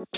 Good 0.00 0.08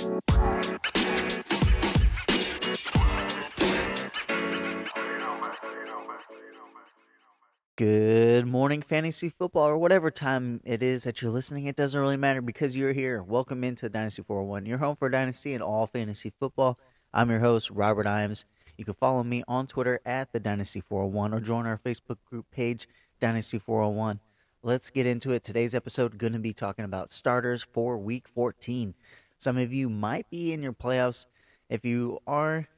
morning, 8.46 8.82
fantasy 8.82 9.30
football, 9.30 9.64
or 9.64 9.76
whatever 9.76 10.12
time 10.12 10.60
it 10.64 10.84
is 10.84 11.02
that 11.02 11.20
you're 11.20 11.32
listening. 11.32 11.66
It 11.66 11.74
doesn't 11.74 12.00
really 12.00 12.16
matter 12.16 12.40
because 12.40 12.76
you're 12.76 12.92
here. 12.92 13.24
Welcome 13.24 13.64
into 13.64 13.88
Dynasty 13.88 14.22
411, 14.22 14.68
your 14.68 14.78
home 14.78 14.94
for 14.94 15.08
Dynasty 15.08 15.52
and 15.52 15.64
all 15.64 15.88
fantasy 15.88 16.32
football. 16.38 16.78
I'm 17.12 17.30
your 17.30 17.40
host, 17.40 17.68
Robert 17.70 18.06
Imes. 18.06 18.44
You 18.78 18.84
can 18.84 18.94
follow 18.94 19.24
me 19.24 19.42
on 19.48 19.66
Twitter 19.66 19.98
at 20.06 20.32
the 20.32 20.38
Dynasty 20.38 20.80
411 20.80 21.36
or 21.36 21.40
join 21.40 21.66
our 21.66 21.78
Facebook 21.78 22.18
group 22.24 22.46
page, 22.52 22.86
Dynasty 23.18 23.58
411. 23.58 24.20
Let's 24.64 24.90
get 24.90 25.06
into 25.06 25.32
it. 25.32 25.42
Today's 25.42 25.74
episode 25.74 26.18
going 26.18 26.34
to 26.34 26.38
be 26.38 26.52
talking 26.52 26.84
about 26.84 27.10
starters 27.10 27.64
for 27.64 27.98
Week 27.98 28.28
14. 28.28 28.94
Some 29.42 29.58
of 29.58 29.72
you 29.72 29.90
might 29.90 30.30
be 30.30 30.52
in 30.52 30.62
your 30.62 30.72
playoffs. 30.72 31.26
If 31.68 31.84
you 31.84 32.20
are, 32.28 32.68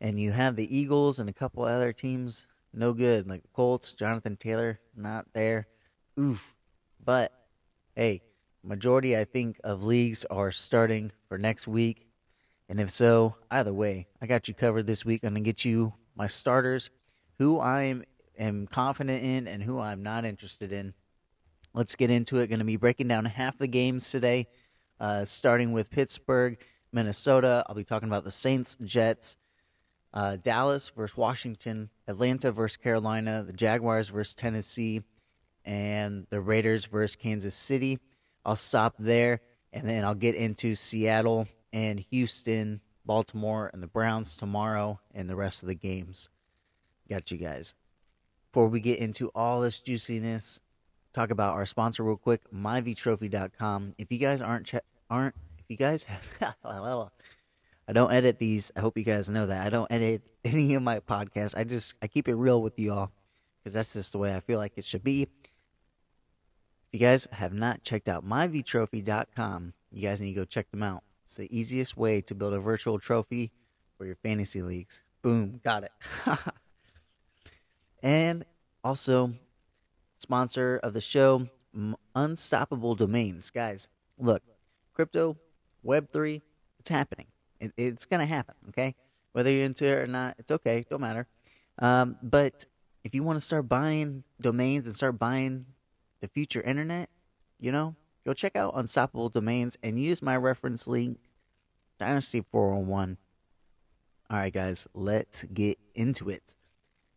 and 0.00 0.18
you 0.18 0.32
have 0.32 0.56
the 0.56 0.76
Eagles 0.76 1.20
and 1.20 1.28
a 1.28 1.32
couple 1.32 1.62
other 1.62 1.92
teams 1.92 2.48
no 2.74 2.92
good. 2.92 3.28
Like 3.28 3.42
the 3.42 3.48
Colts, 3.54 3.94
Jonathan 3.94 4.36
Taylor, 4.36 4.80
not 4.96 5.26
there. 5.34 5.68
Oof. 6.18 6.56
But 7.04 7.32
hey, 7.94 8.22
majority 8.64 9.16
I 9.16 9.24
think 9.24 9.60
of 9.62 9.84
leagues 9.84 10.24
are 10.24 10.50
starting 10.50 11.12
for 11.28 11.38
next 11.38 11.68
week. 11.68 12.08
And 12.68 12.80
if 12.80 12.90
so, 12.90 13.36
either 13.48 13.72
way, 13.72 14.08
I 14.20 14.26
got 14.26 14.48
you 14.48 14.54
covered 14.54 14.88
this 14.88 15.04
week. 15.04 15.22
I'm 15.22 15.34
gonna 15.34 15.44
get 15.44 15.64
you 15.64 15.94
my 16.16 16.26
starters, 16.26 16.90
who 17.38 17.60
I 17.60 17.82
am, 17.82 18.04
am 18.36 18.66
confident 18.66 19.22
in 19.22 19.46
and 19.46 19.62
who 19.62 19.78
I'm 19.78 20.02
not 20.02 20.24
interested 20.24 20.72
in. 20.72 20.92
Let's 21.72 21.94
get 21.94 22.10
into 22.10 22.38
it. 22.38 22.48
To 22.48 22.64
be 22.64 22.76
breaking 22.76 23.06
down 23.06 23.26
half 23.26 23.58
the 23.58 23.68
games 23.68 24.10
today, 24.10 24.48
uh, 25.00 25.24
starting 25.24 25.72
with 25.72 25.90
Pittsburgh, 25.90 26.58
Minnesota. 26.92 27.64
I'll 27.66 27.74
be 27.74 27.84
talking 27.84 28.08
about 28.08 28.24
the 28.24 28.30
Saints, 28.30 28.76
Jets, 28.84 29.36
uh, 30.12 30.36
Dallas 30.36 30.90
versus 30.90 31.16
Washington, 31.16 31.90
Atlanta 32.06 32.52
versus 32.52 32.76
Carolina, 32.76 33.42
the 33.44 33.52
Jaguars 33.52 34.08
versus 34.08 34.34
Tennessee, 34.34 35.02
and 35.64 36.26
the 36.30 36.40
Raiders 36.40 36.84
versus 36.84 37.16
Kansas 37.16 37.54
City. 37.54 37.98
I'll 38.44 38.56
stop 38.56 38.94
there, 38.98 39.40
and 39.72 39.88
then 39.88 40.04
I'll 40.04 40.14
get 40.14 40.34
into 40.34 40.74
Seattle 40.74 41.48
and 41.72 42.00
Houston, 42.10 42.80
Baltimore, 43.04 43.70
and 43.72 43.82
the 43.82 43.86
Browns 43.86 44.36
tomorrow, 44.36 45.00
and 45.14 45.28
the 45.28 45.36
rest 45.36 45.62
of 45.62 45.68
the 45.68 45.74
games. 45.74 46.28
Got 47.08 47.30
you 47.30 47.38
guys. 47.38 47.74
Before 48.50 48.68
we 48.68 48.80
get 48.80 48.98
into 48.98 49.28
all 49.28 49.60
this 49.60 49.80
juiciness, 49.80 50.60
talk 51.12 51.30
about 51.30 51.54
our 51.54 51.66
sponsor 51.66 52.02
real 52.02 52.16
quick, 52.16 52.50
myvtrophy.com. 52.52 53.94
If 53.98 54.10
you 54.10 54.18
guys 54.18 54.42
aren't 54.42 54.66
che- 54.66 54.80
aren't 55.10 55.34
if 55.58 55.64
you 55.68 55.76
guys 55.76 56.04
have 56.04 56.22
I 57.88 57.92
don't 57.92 58.12
edit 58.12 58.38
these. 58.38 58.70
I 58.76 58.80
hope 58.80 58.96
you 58.96 59.02
guys 59.02 59.28
know 59.28 59.46
that. 59.46 59.66
I 59.66 59.68
don't 59.68 59.90
edit 59.90 60.22
any 60.44 60.74
of 60.74 60.82
my 60.82 61.00
podcasts. 61.00 61.56
I 61.56 61.64
just 61.64 61.96
I 62.00 62.06
keep 62.06 62.28
it 62.28 62.34
real 62.34 62.62
with 62.62 62.78
you 62.78 62.92
all 62.92 63.10
because 63.58 63.74
that's 63.74 63.92
just 63.92 64.12
the 64.12 64.18
way 64.18 64.34
I 64.34 64.40
feel 64.40 64.58
like 64.58 64.74
it 64.76 64.84
should 64.84 65.02
be. 65.02 65.22
If 65.22 65.28
you 66.92 67.00
guys 67.00 67.26
have 67.32 67.52
not 67.52 67.82
checked 67.82 68.08
out 68.08 68.24
myvtrophy.com, 68.24 69.74
you 69.92 70.02
guys 70.02 70.20
need 70.20 70.34
to 70.34 70.40
go 70.40 70.44
check 70.44 70.70
them 70.70 70.82
out. 70.82 71.02
It's 71.24 71.36
the 71.36 71.56
easiest 71.56 71.96
way 71.96 72.20
to 72.22 72.34
build 72.34 72.52
a 72.52 72.58
virtual 72.58 72.98
trophy 72.98 73.52
for 73.96 74.06
your 74.06 74.16
fantasy 74.16 74.62
leagues. 74.62 75.02
Boom, 75.22 75.60
got 75.62 75.84
it. 75.84 75.92
and 78.02 78.44
also, 78.82 79.34
sponsor 80.18 80.80
of 80.82 80.92
the 80.92 81.00
show, 81.00 81.48
Unstoppable 82.14 82.94
Domains. 82.94 83.50
Guys, 83.50 83.86
look, 84.18 84.42
crypto, 85.00 85.38
Web3, 85.82 86.42
it's 86.78 86.90
happening. 86.90 87.28
It, 87.58 87.72
it's 87.78 88.04
going 88.04 88.20
to 88.20 88.26
happen, 88.26 88.54
okay? 88.68 88.94
Whether 89.32 89.50
you're 89.50 89.64
into 89.64 89.86
it 89.86 89.92
or 89.92 90.06
not, 90.06 90.34
it's 90.38 90.50
okay. 90.50 90.84
Don't 90.90 91.00
matter. 91.00 91.26
Um, 91.78 92.16
but 92.22 92.66
if 93.02 93.14
you 93.14 93.22
want 93.22 93.38
to 93.38 93.40
start 93.44 93.66
buying 93.66 94.24
domains 94.38 94.84
and 94.84 94.94
start 94.94 95.18
buying 95.18 95.64
the 96.20 96.28
future 96.28 96.60
internet, 96.60 97.08
you 97.58 97.72
know, 97.72 97.96
go 98.26 98.34
check 98.34 98.56
out 98.56 98.74
Unstoppable 98.76 99.30
Domains 99.30 99.78
and 99.82 99.98
use 99.98 100.20
my 100.20 100.36
reference 100.36 100.86
link, 100.86 101.18
Dynasty411. 101.98 103.16
All 104.28 104.36
right, 104.36 104.52
guys, 104.52 104.86
let's 104.92 105.44
get 105.44 105.78
into 105.94 106.28
it. 106.28 106.56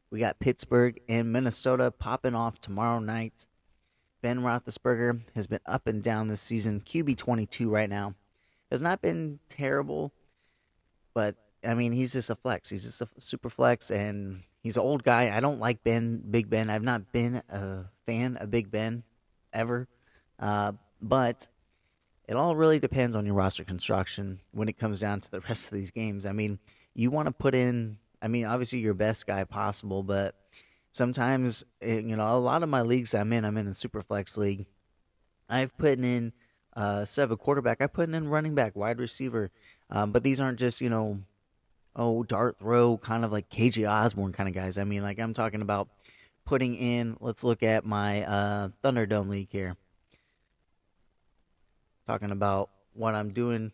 We 0.09 0.19
got 0.19 0.39
Pittsburgh 0.39 1.01
and 1.09 1.33
Minnesota 1.33 1.91
popping 1.91 2.33
off 2.33 2.61
tomorrow 2.61 2.99
night. 2.99 3.45
Ben 4.23 4.39
Roethlisberger 4.39 5.21
has 5.35 5.45
been 5.45 5.59
up 5.67 5.85
and 5.85 6.01
down 6.01 6.29
this 6.29 6.41
season. 6.41 6.81
QB 6.81 7.17
22 7.17 7.69
right 7.69 7.89
now. 7.89 8.15
Has 8.71 8.81
not 8.81 9.03
been 9.03 9.37
terrible 9.49 10.11
but 11.13 11.35
I 11.63 11.73
mean, 11.73 11.93
he's 11.93 12.13
just 12.13 12.29
a 12.29 12.35
flex. 12.35 12.69
He's 12.69 12.83
just 12.83 13.01
a 13.01 13.07
super 13.19 13.49
flex, 13.49 13.91
and 13.91 14.43
he's 14.61 14.77
an 14.77 14.83
old 14.83 15.03
guy. 15.03 15.35
I 15.35 15.39
don't 15.39 15.59
like 15.59 15.83
Ben, 15.83 16.21
Big 16.29 16.49
Ben. 16.49 16.69
I've 16.69 16.83
not 16.83 17.11
been 17.11 17.41
a 17.49 17.85
fan 18.05 18.37
of 18.37 18.51
Big 18.51 18.69
Ben 18.69 19.03
ever, 19.53 19.87
uh, 20.39 20.73
but 21.01 21.47
it 22.27 22.35
all 22.35 22.55
really 22.55 22.79
depends 22.79 23.15
on 23.15 23.25
your 23.25 23.35
roster 23.35 23.63
construction 23.63 24.39
when 24.51 24.67
it 24.67 24.77
comes 24.77 24.99
down 24.99 25.21
to 25.21 25.31
the 25.31 25.39
rest 25.49 25.67
of 25.67 25.77
these 25.77 25.91
games. 25.91 26.25
I 26.25 26.33
mean, 26.33 26.59
you 26.93 27.11
want 27.11 27.27
to 27.27 27.31
put 27.31 27.55
in. 27.55 27.97
I 28.21 28.27
mean, 28.27 28.45
obviously 28.45 28.79
your 28.79 28.93
best 28.93 29.27
guy 29.27 29.43
possible, 29.43 30.01
but 30.01 30.35
sometimes 30.93 31.65
eh, 31.81 31.99
you 31.99 32.15
know 32.15 32.37
a 32.37 32.39
lot 32.39 32.63
of 32.63 32.69
my 32.69 32.81
leagues 32.81 33.13
I'm 33.13 33.33
in. 33.33 33.43
I'm 33.43 33.57
in 33.57 33.67
a 33.67 33.73
super 33.73 34.01
flex 34.01 34.37
league. 34.37 34.65
I've 35.49 35.77
put 35.77 35.99
in 35.99 36.31
uh, 36.75 37.05
a 37.17 37.37
quarterback, 37.37 37.81
I 37.81 37.87
put 37.87 38.09
in 38.09 38.27
running 38.27 38.55
back, 38.55 38.75
wide 38.75 38.99
receiver. 38.99 39.51
Um, 39.89 40.11
but 40.11 40.23
these 40.23 40.39
aren't 40.39 40.59
just, 40.59 40.81
you 40.81 40.89
know, 40.89 41.19
oh, 41.95 42.23
dart 42.23 42.57
throw, 42.59 42.97
kind 42.97 43.23
of 43.23 43.31
like 43.31 43.49
KJ 43.49 43.89
Osborn 43.89 44.33
kind 44.33 44.49
of 44.49 44.55
guys. 44.55 44.77
I 44.77 44.83
mean, 44.83 45.03
like 45.03 45.19
I'm 45.19 45.33
talking 45.33 45.61
about 45.61 45.89
putting 46.45 46.75
in, 46.75 47.17
let's 47.19 47.43
look 47.43 47.61
at 47.61 47.85
my 47.85 48.23
uh, 48.23 48.69
Thunderdome 48.83 49.29
League 49.29 49.49
here. 49.51 49.77
Talking 52.07 52.31
about 52.31 52.69
what 52.93 53.13
I'm 53.13 53.29
doing. 53.29 53.71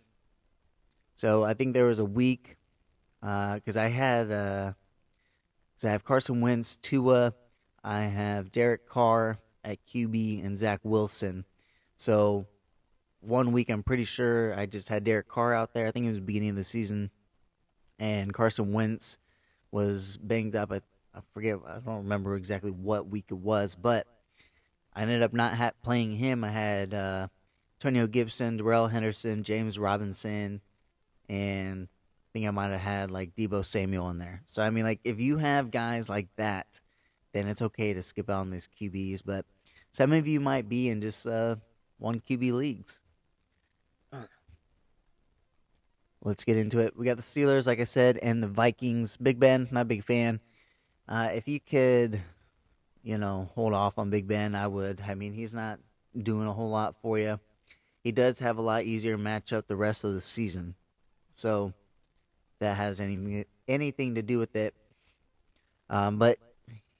So 1.15 1.43
I 1.43 1.53
think 1.53 1.73
there 1.73 1.85
was 1.85 1.99
a 1.99 2.05
week, 2.05 2.57
because 3.21 3.77
uh, 3.77 3.81
I 3.81 3.87
had, 3.87 4.75
cause 5.79 5.87
I 5.87 5.91
have 5.91 6.03
Carson 6.03 6.41
Wentz, 6.41 6.75
Tua, 6.75 7.33
I 7.83 8.01
have 8.01 8.51
Derek 8.51 8.87
Carr 8.87 9.39
at 9.63 9.85
QB, 9.85 10.45
and 10.45 10.57
Zach 10.57 10.81
Wilson. 10.83 11.45
So 11.95 12.47
one 13.21 13.51
week, 13.51 13.69
I'm 13.69 13.83
pretty 13.83 14.03
sure 14.03 14.57
I 14.57 14.65
just 14.65 14.89
had 14.89 15.03
Derek 15.03 15.27
Carr 15.27 15.53
out 15.53 15.73
there. 15.73 15.87
I 15.87 15.91
think 15.91 16.05
it 16.05 16.09
was 16.09 16.17
the 16.17 16.23
beginning 16.23 16.49
of 16.49 16.55
the 16.55 16.63
season, 16.63 17.11
and 17.97 18.33
Carson 18.33 18.73
Wentz 18.73 19.17
was 19.71 20.17
banged 20.17 20.55
up. 20.55 20.71
I, 20.71 20.81
I 21.15 21.21
forget. 21.33 21.57
I 21.65 21.79
don't 21.79 22.03
remember 22.03 22.35
exactly 22.35 22.71
what 22.71 23.07
week 23.07 23.25
it 23.29 23.37
was, 23.37 23.75
but 23.75 24.07
I 24.93 25.03
ended 25.03 25.21
up 25.21 25.33
not 25.33 25.55
ha- 25.55 25.71
playing 25.83 26.15
him. 26.15 26.43
I 26.43 26.51
had 26.51 26.93
uh, 26.93 27.27
Antonio 27.77 28.07
Gibson, 28.07 28.57
Darrell 28.57 28.87
Henderson, 28.87 29.43
James 29.43 29.79
Robinson, 29.79 30.61
and 31.27 31.87
think 32.39 32.47
I 32.47 32.51
might 32.51 32.71
have 32.71 32.81
had 32.81 33.11
like 33.11 33.35
Deebo 33.35 33.65
Samuel 33.65 34.09
in 34.09 34.17
there. 34.17 34.41
So 34.45 34.61
I 34.61 34.69
mean, 34.69 34.85
like 34.85 35.01
if 35.03 35.19
you 35.19 35.37
have 35.37 35.71
guys 35.71 36.09
like 36.09 36.27
that, 36.37 36.79
then 37.33 37.47
it's 37.47 37.61
okay 37.61 37.93
to 37.93 38.01
skip 38.01 38.29
out 38.29 38.41
on 38.41 38.49
these 38.49 38.69
QBs. 38.79 39.21
But 39.25 39.45
some 39.91 40.13
of 40.13 40.27
you 40.27 40.39
might 40.39 40.69
be 40.69 40.89
in 40.89 41.01
just 41.01 41.27
uh, 41.27 41.57
one 41.97 42.21
QB 42.21 42.53
leagues. 42.53 43.01
Let's 46.21 46.43
get 46.43 46.57
into 46.57 46.79
it. 46.79 46.97
We 46.97 47.05
got 47.05 47.15
the 47.15 47.23
Steelers, 47.23 47.65
like 47.65 47.79
I 47.79 47.85
said, 47.85 48.17
and 48.17 48.43
the 48.43 48.47
Vikings. 48.47 49.15
Big 49.15 49.39
Ben, 49.39 49.69
not 49.71 49.81
a 49.81 49.85
big 49.85 50.03
fan. 50.03 50.41
Uh, 51.07 51.29
if 51.33 51.47
you 51.47 51.61
could, 51.61 52.21
you 53.03 53.17
know, 53.17 53.49
hold 53.55 53.73
off 53.73 53.97
on 53.97 54.09
Big 54.09 54.27
Ben, 54.27 54.53
I 54.53 54.67
would. 54.67 55.01
I 55.05 55.15
mean, 55.15 55.33
he's 55.33 55.55
not 55.55 55.79
doing 56.17 56.45
a 56.45 56.53
whole 56.53 56.69
lot 56.69 56.95
for 57.01 57.17
you. 57.17 57.39
He 58.03 58.11
does 58.11 58.39
have 58.39 58.57
a 58.57 58.61
lot 58.61 58.83
easier 58.83 59.17
matchup 59.17 59.67
the 59.67 59.77
rest 59.77 60.03
of 60.03 60.13
the 60.13 60.21
season, 60.21 60.75
so 61.33 61.73
that 62.59 62.77
has 62.77 62.99
anything 62.99 63.45
anything 63.67 64.15
to 64.15 64.21
do 64.21 64.37
with 64.39 64.55
it. 64.55 64.73
Um, 65.89 66.17
but 66.17 66.37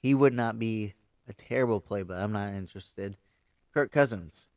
he 0.01 0.13
would 0.13 0.33
not 0.33 0.57
be 0.57 0.94
a 1.27 1.33
terrible 1.33 1.79
play, 1.79 2.03
but 2.03 2.17
I'm 2.17 2.31
not 2.31 2.53
interested. 2.53 3.17
Kirk 3.73 3.91
Cousins, 3.91 4.47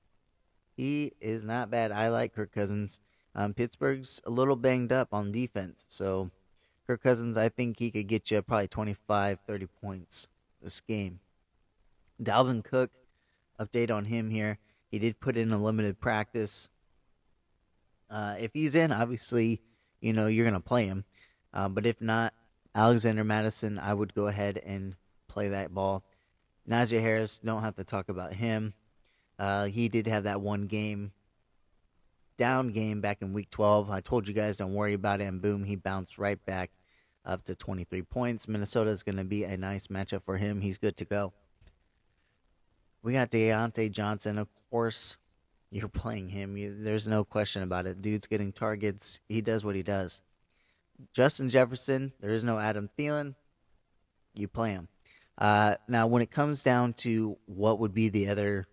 he 0.77 1.13
is 1.21 1.45
not 1.45 1.71
bad. 1.71 1.93
I 1.93 2.09
like 2.09 2.35
Kirk 2.35 2.53
Cousins. 2.53 3.01
Um, 3.35 3.55
Pittsburgh's 3.55 4.21
a 4.25 4.31
little 4.31 4.57
banged 4.57 4.93
up 4.93 5.13
on 5.13 5.33
defense, 5.33 5.85
so 5.89 6.31
Kirk 6.87 7.03
Cousins, 7.03 7.37
I 7.37 7.49
think 7.49 7.79
he 7.79 7.91
could 7.91 8.07
get 8.07 8.31
you 8.31 8.43
probably 8.43 8.69
25, 8.69 9.39
30 9.47 9.67
points 9.81 10.29
this 10.61 10.81
game. 10.81 11.21
Dalvin 12.23 12.65
Cook, 12.65 12.91
update 13.59 13.91
on 13.91 14.07
him 14.07 14.31
here. 14.31 14.59
He 14.91 14.99
did 14.99 15.21
put 15.21 15.37
in 15.37 15.53
a 15.53 15.63
limited 15.63 16.01
practice. 16.01 16.69
Uh, 18.11 18.35
if 18.39 18.53
he's 18.53 18.75
in, 18.75 18.93
obviously, 18.93 19.63
you 20.03 20.13
know, 20.13 20.27
you're 20.27 20.51
to 20.51 20.61
play 20.61 20.87
him. 20.87 21.05
Uh, 21.55 21.69
but 21.69 21.87
if 21.87 22.03
not, 22.03 22.35
Alexander 22.75 23.25
Mattison, 23.25 23.79
I 23.79 23.95
would 23.95 24.15
go 24.15 24.27
ahead 24.27 24.59
and 24.59 24.97
play 25.29 25.49
that 25.49 25.73
ball. 25.73 26.05
Najee 26.69 27.01
Harris, 27.01 27.39
don't 27.39 27.63
have 27.63 27.77
to 27.77 27.85
talk 27.85 28.09
about 28.09 28.35
him. 28.35 28.75
Uh, 29.39 29.67
he 29.67 29.89
did 29.89 30.07
have 30.07 30.25
that 30.25 30.41
one 30.41 30.67
game 30.67 31.13
down 32.37 32.69
game 32.69 33.01
back 33.01 33.23
in 33.23 33.33
week 33.33 33.51
12. 33.51 33.91
I 33.91 34.01
told 34.01 34.29
you 34.29 34.35
guys 34.35 34.57
don't 34.57 34.75
worry 34.75 34.95
about 34.95 35.21
it, 35.21 35.25
and 35.25 35.41
boom, 35.41 35.65
he 35.65 35.77
bounced 35.77 36.19
right 36.19 36.45
back 36.45 36.71
up 37.25 37.45
to 37.45 37.55
23 37.55 38.03
points. 38.03 38.49
Minnesota 38.49 38.91
is 38.91 39.03
going 39.03 39.19
to 39.19 39.25
be 39.25 39.45
a 39.45 39.57
nice 39.57 39.89
matchup 39.89 40.23
for 40.23 40.37
him. 40.39 40.61
He's 40.61 40.79
good 40.79 40.97
to 40.97 41.05
go. 41.05 41.33
We 43.03 43.13
got 43.15 43.31
Diontae 43.31 43.91
Johnson, 43.91 44.39
of 44.39 44.49
course. 44.71 45.17
You're 45.73 45.89
playing 45.89 46.29
him. 46.29 46.59
You, 46.59 46.77
there's 46.79 47.09
no 47.09 47.25
question 47.25 47.63
about 47.63 47.87
it. 47.87 48.03
Dude's 48.03 48.27
getting 48.27 48.53
targets. 48.53 49.23
He 49.27 49.41
does 49.41 49.65
what 49.65 49.75
he 49.75 49.83
does. 49.83 50.21
Justin 51.15 51.49
Jefferson, 51.49 52.13
there 52.21 52.31
is 52.31 52.45
no 52.45 52.59
Adam 52.59 52.91
Thielen. 52.99 53.35
You 54.35 54.49
play 54.49 54.73
him. 54.73 54.89
Uh, 55.39 55.77
now, 55.89 56.07
when 56.07 56.21
it 56.21 56.31
comes 56.31 56.63
down 56.63 56.93
to 56.93 57.39
what 57.47 57.79
would 57.79 57.95
be 57.95 58.11
the 58.11 58.29
other 58.29 58.67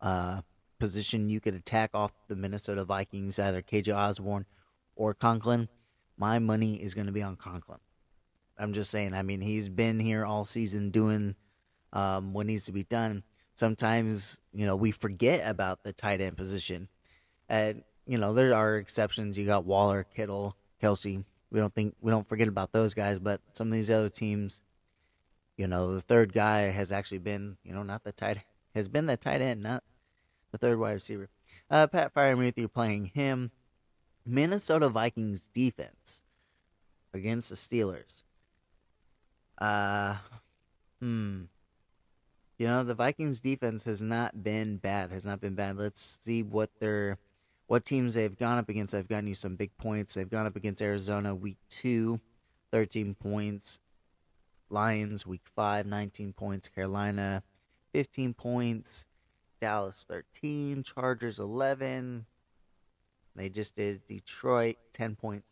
uh, 0.00 0.40
position 0.78 1.28
you 1.28 1.38
could 1.38 1.54
attack 1.54 1.90
off 1.92 2.12
the 2.28 2.34
Minnesota 2.34 2.82
Vikings, 2.82 3.38
either 3.38 3.60
KJ 3.60 3.94
Osborn 3.94 4.46
or 4.96 5.12
Conklin, 5.12 5.68
my 6.16 6.38
money 6.38 6.82
is 6.82 6.94
going 6.94 7.06
to 7.06 7.12
be 7.12 7.22
on 7.22 7.36
Conklin. 7.36 7.78
I'm 8.56 8.72
just 8.72 8.90
saying. 8.90 9.12
I 9.12 9.20
mean, 9.20 9.42
he's 9.42 9.68
been 9.68 10.00
here 10.00 10.24
all 10.24 10.46
season 10.46 10.90
doing 10.90 11.34
um, 11.92 12.32
what 12.32 12.46
needs 12.46 12.64
to 12.64 12.72
be 12.72 12.84
done. 12.84 13.22
Sometimes, 13.54 14.40
you 14.52 14.66
know, 14.66 14.76
we 14.76 14.90
forget 14.90 15.48
about 15.48 15.82
the 15.84 15.92
tight 15.92 16.20
end 16.20 16.36
position. 16.36 16.88
And, 17.48 17.82
you 18.06 18.18
know, 18.18 18.32
there 18.32 18.54
are 18.54 18.76
exceptions. 18.76 19.36
You 19.36 19.46
got 19.46 19.64
Waller, 19.64 20.04
Kittle, 20.14 20.56
Kelce. 20.82 21.24
We 21.50 21.60
don't 21.60 21.74
think 21.74 21.94
we 22.00 22.10
don't 22.10 22.26
forget 22.26 22.48
about 22.48 22.72
those 22.72 22.94
guys, 22.94 23.18
but 23.18 23.40
some 23.52 23.68
of 23.68 23.74
these 23.74 23.90
other 23.90 24.08
teams, 24.08 24.62
you 25.56 25.66
know, 25.66 25.94
the 25.94 26.00
third 26.00 26.32
guy 26.32 26.62
has 26.70 26.90
actually 26.90 27.18
been, 27.18 27.58
you 27.62 27.74
know, 27.74 27.82
not 27.82 28.04
the 28.04 28.12
tight 28.12 28.38
has 28.74 28.88
been 28.88 29.06
the 29.06 29.18
tight 29.18 29.42
end, 29.42 29.62
not 29.62 29.84
the 30.50 30.58
third 30.58 30.78
wide 30.78 30.92
receiver. 30.92 31.28
Uh, 31.70 31.86
Pat 31.86 32.12
you 32.56 32.68
playing 32.68 33.06
him. 33.06 33.50
Minnesota 34.24 34.88
Vikings 34.88 35.48
defense 35.48 36.22
against 37.12 37.48
the 37.50 37.56
Steelers. 37.56 38.22
Uh, 39.58 40.16
hmm. 41.00 41.42
You 42.62 42.68
know, 42.68 42.84
the 42.84 42.94
Vikings 42.94 43.40
defense 43.40 43.82
has 43.86 44.00
not 44.00 44.44
been 44.44 44.76
bad. 44.76 45.10
Has 45.10 45.26
not 45.26 45.40
been 45.40 45.56
bad. 45.56 45.76
Let's 45.76 46.20
see 46.22 46.44
what 46.44 46.70
their 46.78 47.18
what 47.66 47.84
teams 47.84 48.14
they've 48.14 48.38
gone 48.38 48.56
up 48.56 48.68
against. 48.68 48.94
I've 48.94 49.08
gotten 49.08 49.26
you 49.26 49.34
some 49.34 49.56
big 49.56 49.76
points. 49.78 50.14
They've 50.14 50.30
gone 50.30 50.46
up 50.46 50.54
against 50.54 50.80
Arizona 50.80 51.34
week 51.34 51.56
2, 51.70 52.20
13 52.70 53.16
points. 53.16 53.80
Lions 54.70 55.26
week 55.26 55.40
5, 55.56 55.86
19 55.86 56.34
points. 56.34 56.68
Carolina 56.68 57.42
15 57.94 58.32
points. 58.32 59.08
Dallas 59.60 60.06
13, 60.08 60.84
Chargers 60.84 61.40
11. 61.40 62.26
They 63.34 63.48
just 63.48 63.74
did 63.74 64.06
Detroit 64.06 64.76
10 64.92 65.16
points. 65.16 65.50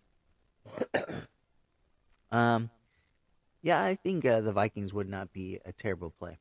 um 2.30 2.70
yeah, 3.62 3.82
I 3.82 3.96
think 3.96 4.24
uh, 4.24 4.42
the 4.42 4.52
Vikings 4.52 4.94
would 4.94 5.08
not 5.08 5.32
be 5.32 5.58
a 5.64 5.72
terrible 5.72 6.14
play. 6.16 6.38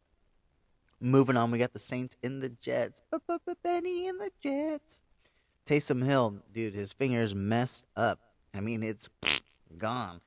Moving 1.01 1.37
on, 1.37 1.51
we 1.51 1.59
got 1.59 1.73
the 1.73 1.79
Saints 1.79 2.17
in 2.21 2.39
the 2.39 2.49
Jets. 2.49 3.01
Benny 3.63 4.07
in 4.07 4.17
the 4.17 4.31
Jets. 4.43 5.01
Taysom 5.65 6.03
Hill, 6.05 6.39
dude, 6.51 6.73
his 6.73 6.91
fingers 6.91 7.33
messed 7.33 7.85
up. 7.95 8.19
I 8.53 8.59
mean, 8.59 8.83
it's 8.83 9.07
gone. 9.77 10.21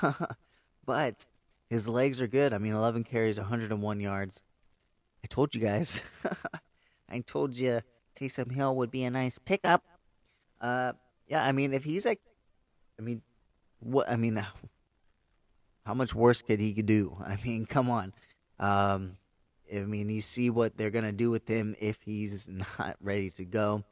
but 0.86 1.26
his 1.68 1.88
legs 1.88 2.22
are 2.22 2.26
good. 2.26 2.52
I 2.52 2.58
mean, 2.58 2.72
11 2.72 3.04
carries, 3.04 3.38
101 3.38 4.00
yards. 4.00 4.40
I 5.22 5.26
told 5.26 5.54
you 5.54 5.60
guys. 5.60 6.00
I 7.08 7.20
told 7.20 7.56
you 7.56 7.80
Taysom 8.18 8.52
Hill 8.52 8.76
would 8.76 8.90
be 8.90 9.04
a 9.04 9.10
nice 9.10 9.38
pickup. 9.38 9.82
Uh, 10.60 10.92
yeah, 11.26 11.44
I 11.44 11.52
mean, 11.52 11.72
if 11.72 11.84
he's 11.84 12.04
like, 12.04 12.20
I 12.98 13.02
mean, 13.02 13.22
what? 13.80 14.08
I 14.08 14.16
mean, 14.16 14.44
how 15.84 15.94
much 15.94 16.14
worse 16.14 16.42
could 16.42 16.60
he 16.60 16.72
do? 16.74 17.16
I 17.24 17.36
mean, 17.44 17.66
come 17.66 17.90
on. 17.90 18.12
Um, 18.58 19.16
I 19.72 19.80
mean, 19.80 20.10
you 20.10 20.20
see 20.20 20.50
what 20.50 20.76
they're 20.76 20.90
gonna 20.90 21.12
do 21.12 21.30
with 21.30 21.48
him 21.48 21.74
if 21.80 22.02
he's 22.02 22.48
not 22.78 22.96
ready 23.00 23.30
to 23.30 23.44
go. 23.44 23.84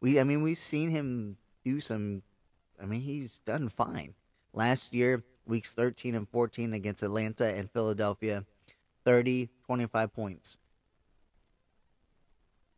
We, 0.00 0.18
I 0.18 0.24
mean, 0.24 0.42
we've 0.42 0.58
seen 0.58 0.90
him 0.90 1.36
do 1.64 1.80
some. 1.80 2.22
I 2.80 2.86
mean, 2.86 3.00
he's 3.00 3.38
done 3.38 3.68
fine. 3.68 4.14
Last 4.52 4.92
year, 4.94 5.22
weeks 5.46 5.72
13 5.74 6.14
and 6.14 6.28
14 6.28 6.74
against 6.74 7.02
Atlanta 7.02 7.46
and 7.46 7.70
Philadelphia, 7.70 8.44
30, 9.04 9.48
25 9.64 10.12
points. 10.12 10.58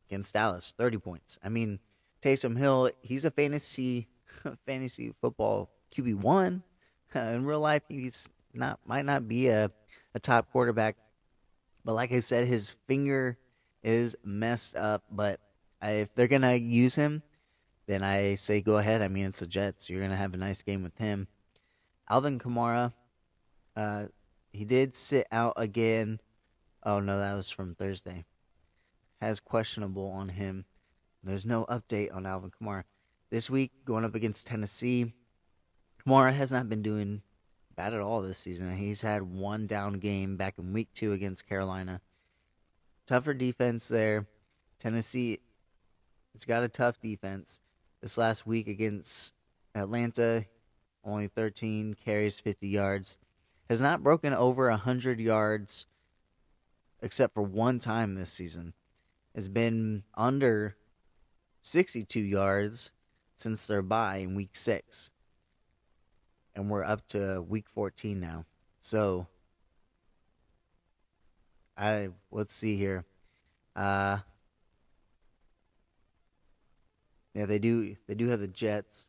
Against 0.08 0.34
Dallas, 0.34 0.74
30 0.76 0.98
points. 0.98 1.38
I 1.42 1.48
mean, 1.48 1.78
Taysom 2.22 2.58
Hill, 2.58 2.90
he's 3.02 3.24
a 3.24 3.30
fantasy 3.30 4.08
fantasy 4.66 5.14
football 5.20 5.70
QB 5.94 6.16
one. 6.16 6.62
In 7.14 7.44
real 7.44 7.60
life, 7.60 7.82
he's 7.88 8.28
not 8.52 8.80
might 8.86 9.04
not 9.04 9.28
be 9.28 9.48
a, 9.48 9.70
a 10.14 10.20
top 10.20 10.50
quarterback 10.50 10.96
but 11.84 11.94
like 11.94 12.12
I 12.12 12.20
said, 12.20 12.46
his 12.46 12.76
finger 12.86 13.38
is 13.82 14.16
messed 14.24 14.76
up. 14.76 15.04
But 15.10 15.40
if 15.82 16.14
they're 16.14 16.28
gonna 16.28 16.54
use 16.54 16.94
him, 16.94 17.22
then 17.86 18.02
I 18.02 18.34
say 18.36 18.60
go 18.60 18.78
ahead. 18.78 19.02
I 19.02 19.08
mean, 19.08 19.26
it's 19.26 19.40
the 19.40 19.46
Jets. 19.46 19.90
You're 19.90 20.02
gonna 20.02 20.16
have 20.16 20.34
a 20.34 20.38
nice 20.38 20.62
game 20.62 20.82
with 20.82 20.96
him. 20.98 21.28
Alvin 22.08 22.38
Kamara, 22.38 22.92
uh, 23.76 24.04
he 24.52 24.64
did 24.64 24.96
sit 24.96 25.26
out 25.30 25.54
again. 25.56 26.20
Oh 26.82 27.00
no, 27.00 27.18
that 27.18 27.34
was 27.34 27.50
from 27.50 27.74
Thursday. 27.74 28.24
Has 29.20 29.40
questionable 29.40 30.08
on 30.08 30.30
him. 30.30 30.64
There's 31.22 31.46
no 31.46 31.64
update 31.66 32.14
on 32.14 32.26
Alvin 32.26 32.50
Kamara 32.50 32.84
this 33.30 33.48
week 33.48 33.72
going 33.84 34.04
up 34.04 34.14
against 34.14 34.46
Tennessee. 34.46 35.12
Kamara 36.06 36.34
has 36.34 36.52
not 36.52 36.68
been 36.68 36.82
doing 36.82 37.22
bad 37.76 37.94
at 37.94 38.00
all 38.00 38.22
this 38.22 38.38
season. 38.38 38.74
He's 38.76 39.02
had 39.02 39.22
one 39.22 39.66
down 39.66 39.94
game 39.94 40.36
back 40.36 40.54
in 40.58 40.72
week 40.72 40.88
two 40.94 41.12
against 41.12 41.48
Carolina. 41.48 42.00
Tougher 43.06 43.34
defense 43.34 43.88
there. 43.88 44.26
Tennessee, 44.78 45.40
it's 46.34 46.44
got 46.44 46.62
a 46.62 46.68
tough 46.68 47.00
defense. 47.00 47.60
This 48.00 48.18
last 48.18 48.46
week 48.46 48.68
against 48.68 49.34
Atlanta, 49.74 50.44
only 51.04 51.28
13 51.28 51.94
carries, 51.94 52.40
50 52.40 52.68
yards. 52.68 53.18
Has 53.68 53.80
not 53.80 54.02
broken 54.02 54.32
over 54.32 54.68
100 54.68 55.20
yards 55.20 55.86
except 57.02 57.34
for 57.34 57.42
one 57.42 57.78
time 57.78 58.14
this 58.14 58.30
season. 58.30 58.74
Has 59.34 59.48
been 59.48 60.04
under 60.14 60.76
62 61.62 62.20
yards 62.20 62.92
since 63.36 63.66
their 63.66 63.82
bye 63.82 64.18
in 64.18 64.34
week 64.34 64.54
six 64.54 65.10
and 66.54 66.70
we're 66.70 66.84
up 66.84 67.06
to 67.08 67.42
week 67.42 67.68
14 67.68 68.18
now. 68.20 68.44
So 68.80 69.26
I 71.76 72.08
let's 72.30 72.54
see 72.54 72.76
here. 72.76 73.04
Uh 73.74 74.18
Yeah, 77.34 77.46
they 77.46 77.58
do 77.58 77.96
they 78.06 78.14
do 78.14 78.28
have 78.28 78.40
the 78.40 78.46
Jets. 78.46 79.08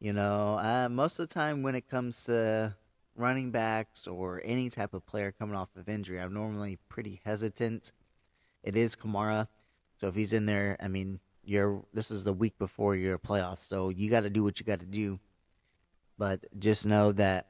You 0.00 0.12
know, 0.12 0.58
uh, 0.58 0.88
most 0.88 1.18
of 1.18 1.28
the 1.28 1.34
time 1.34 1.62
when 1.62 1.74
it 1.74 1.88
comes 1.88 2.24
to 2.24 2.74
running 3.16 3.50
backs 3.50 4.06
or 4.06 4.40
any 4.44 4.68
type 4.70 4.92
of 4.92 5.06
player 5.06 5.32
coming 5.32 5.56
off 5.56 5.70
of 5.76 5.88
injury, 5.88 6.20
I'm 6.20 6.34
normally 6.34 6.78
pretty 6.88 7.20
hesitant. 7.24 7.92
It 8.62 8.76
is 8.76 8.96
Kamara, 8.96 9.48
so 9.96 10.08
if 10.08 10.14
he's 10.14 10.32
in 10.32 10.46
there, 10.46 10.76
I 10.80 10.88
mean, 10.88 11.20
you're 11.42 11.82
this 11.92 12.10
is 12.10 12.24
the 12.24 12.32
week 12.32 12.58
before 12.58 12.94
your 12.96 13.18
playoffs, 13.18 13.68
so 13.68 13.88
you 13.88 14.10
got 14.10 14.20
to 14.20 14.30
do 14.30 14.42
what 14.44 14.60
you 14.60 14.66
got 14.66 14.80
to 14.80 14.86
do 14.86 15.18
but 16.18 16.44
just 16.58 16.86
know 16.86 17.12
that 17.12 17.48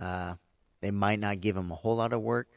uh, 0.00 0.34
they 0.80 0.90
might 0.90 1.18
not 1.18 1.40
give 1.40 1.56
him 1.56 1.70
a 1.70 1.74
whole 1.74 1.96
lot 1.96 2.12
of 2.12 2.20
work, 2.20 2.48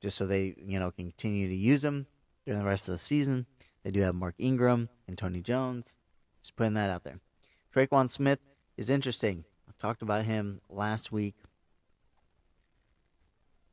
just 0.00 0.16
so 0.16 0.26
they 0.26 0.54
you 0.64 0.78
know 0.78 0.90
continue 0.90 1.48
to 1.48 1.54
use 1.54 1.84
him 1.84 2.06
during 2.44 2.60
the 2.60 2.66
rest 2.66 2.88
of 2.88 2.92
the 2.92 2.98
season. 2.98 3.46
They 3.82 3.90
do 3.90 4.00
have 4.00 4.14
Mark 4.14 4.34
Ingram 4.38 4.88
and 5.08 5.18
Tony 5.18 5.40
Jones. 5.40 5.96
Just 6.40 6.56
putting 6.56 6.74
that 6.74 6.90
out 6.90 7.04
there. 7.04 7.20
Tre'Quan 7.74 8.10
Smith 8.10 8.40
is 8.76 8.90
interesting. 8.90 9.44
I 9.68 9.72
talked 9.78 10.02
about 10.02 10.24
him 10.24 10.60
last 10.68 11.10
week. 11.12 11.34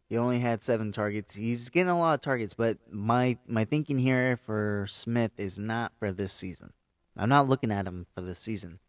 He 0.08 0.18
only 0.18 0.40
had 0.40 0.64
seven 0.64 0.92
targets. 0.92 1.36
He's 1.36 1.70
getting 1.70 1.90
a 1.90 2.00
lot 2.00 2.16
of 2.16 2.22
targets, 2.22 2.56
but 2.56 2.78
my 2.92 3.38
my 3.48 3.66
thinking 3.66 4.00
here 4.00 4.36
for 4.38 4.88
Smith 4.90 5.32
is 5.38 5.60
not 5.60 5.92
for 6.00 6.12
this 6.12 6.34
season. 6.34 6.74
I'm 7.16 7.30
not 7.30 7.48
looking 7.48 7.72
at 7.72 7.86
him 7.86 8.08
for 8.16 8.22
this 8.22 8.40
season. 8.40 8.80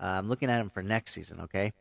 Uh, 0.00 0.06
I'm 0.06 0.28
looking 0.28 0.50
at 0.50 0.60
him 0.60 0.70
for 0.70 0.82
next 0.82 1.12
season, 1.12 1.40
okay? 1.40 1.72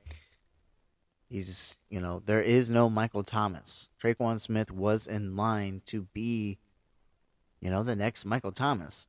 He's, 1.30 1.78
you 1.90 2.00
know, 2.00 2.22
there 2.26 2.42
is 2.42 2.72
no 2.72 2.90
Michael 2.90 3.24
Thomas. 3.24 3.90
Tre'Quan 4.02 4.40
Smith 4.40 4.72
was 4.72 5.08
in 5.08 5.36
line 5.36 5.82
to 5.88 6.04
be, 6.14 6.58
you 7.60 7.70
know, 7.70 7.84
the 7.84 7.96
next 7.96 8.26
Michael 8.26 8.52
Thomas. 8.52 9.08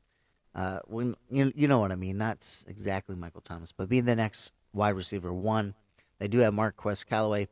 Uh, 0.55 0.81
when 0.87 1.15
you 1.31 1.53
you 1.55 1.69
know 1.69 1.79
what 1.79 1.93
I 1.93 1.95
mean, 1.95 2.19
not 2.19 2.39
exactly 2.67 3.15
Michael 3.15 3.43
Thomas, 3.43 3.71
but 3.71 3.89
being 3.89 4.07
the 4.07 4.17
next 4.17 4.53
wide 4.73 4.97
receiver 4.97 5.33
one. 5.33 5.75
They 6.19 6.27
do 6.27 6.39
have 6.39 6.55
Marquez 6.55 7.05
Callaway. 7.05 7.47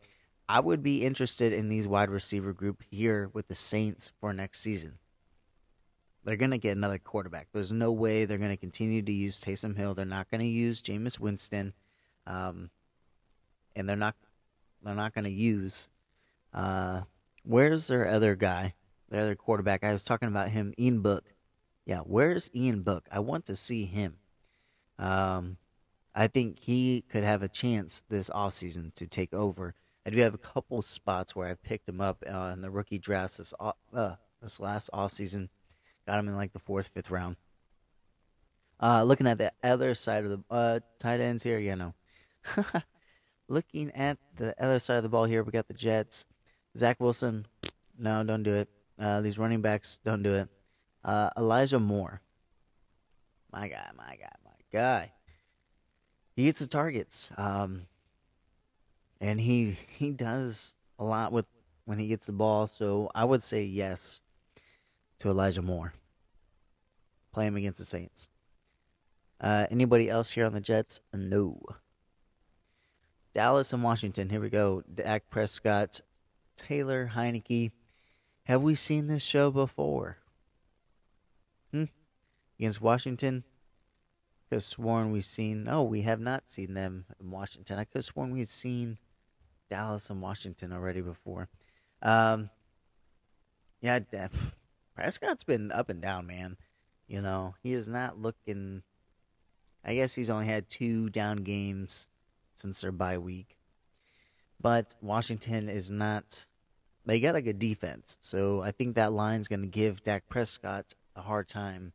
I 0.48 0.60
would 0.60 0.82
be 0.82 1.04
interested 1.04 1.52
in 1.52 1.68
these 1.68 1.86
wide 1.86 2.10
receiver 2.10 2.52
group 2.52 2.82
here 2.90 3.30
with 3.32 3.46
the 3.46 3.54
Saints 3.54 4.10
for 4.20 4.32
next 4.32 4.60
season. 4.60 4.98
They're 6.26 6.36
going 6.36 6.50
to 6.50 6.58
get 6.58 6.76
another 6.76 6.98
quarterback. 6.98 7.46
There's 7.52 7.70
no 7.70 7.92
way 7.92 8.24
they're 8.24 8.36
going 8.36 8.50
to 8.50 8.56
continue 8.56 9.00
to 9.00 9.12
use 9.12 9.40
Taysom 9.40 9.76
Hill. 9.76 9.94
They're 9.94 10.04
not 10.04 10.28
going 10.28 10.40
to 10.40 10.46
use 10.46 10.82
Jameis 10.82 11.20
Winston, 11.20 11.72
um, 12.26 12.70
and 13.76 13.88
they're 13.88 13.96
not 13.96 14.16
they're 14.82 14.96
not 14.96 15.14
going 15.14 15.24
to 15.24 15.30
use. 15.30 15.88
Uh, 16.52 17.02
where's 17.44 17.86
their 17.86 18.08
other 18.08 18.34
guy? 18.34 18.74
Their 19.08 19.20
other 19.20 19.36
quarterback. 19.36 19.84
I 19.84 19.92
was 19.92 20.04
talking 20.04 20.28
about 20.28 20.50
him, 20.50 20.74
Ian 20.76 21.00
Book. 21.00 21.24
Yeah, 21.84 22.00
where's 22.00 22.50
Ian 22.52 22.82
Book? 22.82 23.06
I 23.12 23.20
want 23.20 23.46
to 23.46 23.54
see 23.54 23.84
him. 23.84 24.16
Um, 24.98 25.58
I 26.12 26.26
think 26.26 26.58
he 26.60 27.04
could 27.08 27.22
have 27.22 27.44
a 27.44 27.48
chance 27.48 28.02
this 28.08 28.30
offseason 28.30 28.92
to 28.94 29.06
take 29.06 29.32
over. 29.32 29.74
I 30.04 30.10
do 30.10 30.20
have 30.20 30.34
a 30.34 30.38
couple 30.38 30.82
spots 30.82 31.36
where 31.36 31.48
I 31.48 31.54
picked 31.54 31.88
him 31.88 32.00
up 32.00 32.24
uh, 32.28 32.50
in 32.52 32.62
the 32.62 32.70
rookie 32.70 32.98
drafts 32.98 33.36
this 33.36 33.54
uh, 33.60 34.16
this 34.42 34.58
last 34.58 34.90
offseason. 34.92 35.50
Got 36.06 36.18
him 36.18 36.28
in 36.28 36.36
like 36.36 36.52
the 36.52 36.58
fourth, 36.58 36.88
fifth 36.88 37.10
round. 37.10 37.36
Uh, 38.80 39.02
looking 39.02 39.26
at 39.26 39.38
the 39.38 39.52
other 39.62 39.94
side 39.94 40.24
of 40.24 40.30
the 40.30 40.54
uh, 40.54 40.80
tight 40.98 41.20
ends 41.20 41.42
here, 41.42 41.58
yeah, 41.58 41.74
no. 41.74 41.94
looking 43.48 43.90
at 43.92 44.18
the 44.36 44.54
other 44.62 44.78
side 44.78 44.98
of 44.98 45.02
the 45.02 45.08
ball 45.08 45.24
here, 45.24 45.42
we 45.42 45.52
got 45.52 45.68
the 45.68 45.74
Jets. 45.74 46.26
Zach 46.76 47.00
Wilson, 47.00 47.46
no, 47.98 48.22
don't 48.22 48.42
do 48.42 48.52
it. 48.52 48.68
Uh, 48.98 49.20
these 49.22 49.38
running 49.38 49.62
backs, 49.62 49.98
don't 50.04 50.22
do 50.22 50.34
it. 50.34 50.48
Uh, 51.02 51.30
Elijah 51.36 51.80
Moore, 51.80 52.20
my 53.52 53.68
guy, 53.68 53.88
my 53.96 54.16
guy, 54.16 54.32
my 54.44 54.52
guy 54.72 55.12
he 56.36 56.44
gets 56.44 56.60
the 56.60 56.66
targets. 56.66 57.30
Um, 57.36 57.86
and 59.20 59.40
he 59.40 59.78
he 59.96 60.10
does 60.10 60.76
a 60.98 61.04
lot 61.04 61.32
with 61.32 61.46
when 61.86 61.98
he 61.98 62.06
gets 62.06 62.26
the 62.26 62.32
ball. 62.32 62.68
So 62.68 63.10
I 63.14 63.24
would 63.24 63.42
say 63.42 63.64
yes 63.64 64.20
to 65.18 65.30
Elijah 65.30 65.62
Moore. 65.62 65.92
Play 67.32 67.46
him 67.46 67.56
against 67.56 67.78
the 67.78 67.84
Saints. 67.84 68.28
Uh, 69.40 69.66
anybody 69.70 70.08
else 70.08 70.30
here 70.30 70.46
on 70.46 70.52
the 70.52 70.60
Jets? 70.60 71.00
No. 71.12 71.60
Dallas 73.34 73.72
and 73.72 73.82
Washington. 73.82 74.30
Here 74.30 74.40
we 74.40 74.48
go. 74.48 74.82
Dak 74.92 75.28
Prescott, 75.28 76.00
Taylor 76.56 77.10
Heinicke. 77.14 77.72
Have 78.44 78.62
we 78.62 78.74
seen 78.74 79.08
this 79.08 79.22
show 79.22 79.50
before? 79.50 80.18
Hmm? 81.72 81.84
Against 82.58 82.80
Washington, 82.80 83.44
I 83.44 84.48
could 84.48 84.56
have 84.56 84.64
sworn 84.64 85.12
we've 85.12 85.24
seen. 85.24 85.64
No, 85.64 85.82
we 85.82 86.02
have 86.02 86.20
not 86.20 86.48
seen 86.48 86.72
them 86.72 87.04
in 87.20 87.30
Washington. 87.30 87.78
I 87.78 87.84
could 87.84 87.98
have 87.98 88.04
sworn 88.06 88.30
we've 88.30 88.46
seen 88.46 88.96
Dallas 89.68 90.08
and 90.08 90.22
Washington 90.22 90.72
already 90.72 91.02
before. 91.02 91.48
Um, 92.00 92.48
yeah, 93.82 93.98
Prescott's 94.96 95.44
been 95.44 95.70
up 95.70 95.90
and 95.90 96.00
down, 96.00 96.26
man. 96.26 96.56
You 97.06 97.20
know, 97.20 97.54
he 97.62 97.74
is 97.74 97.86
not 97.86 98.18
looking. 98.18 98.82
I 99.84 99.94
guess 99.94 100.14
he's 100.14 100.30
only 100.30 100.46
had 100.46 100.68
two 100.68 101.10
down 101.10 101.38
games 101.38 102.08
since 102.54 102.80
their 102.80 102.92
bye 102.92 103.18
week. 103.18 103.58
But 104.60 104.96
Washington 105.02 105.68
is 105.68 105.90
not. 105.90 106.46
They 107.04 107.20
got 107.20 107.36
a 107.36 107.42
good 107.42 107.58
defense. 107.58 108.16
So 108.20 108.62
I 108.62 108.72
think 108.72 108.96
that 108.96 109.12
line's 109.12 109.46
going 109.46 109.60
to 109.60 109.68
give 109.68 110.02
Dak 110.02 110.28
Prescott 110.28 110.94
a 111.14 111.20
hard 111.20 111.46
time. 111.46 111.92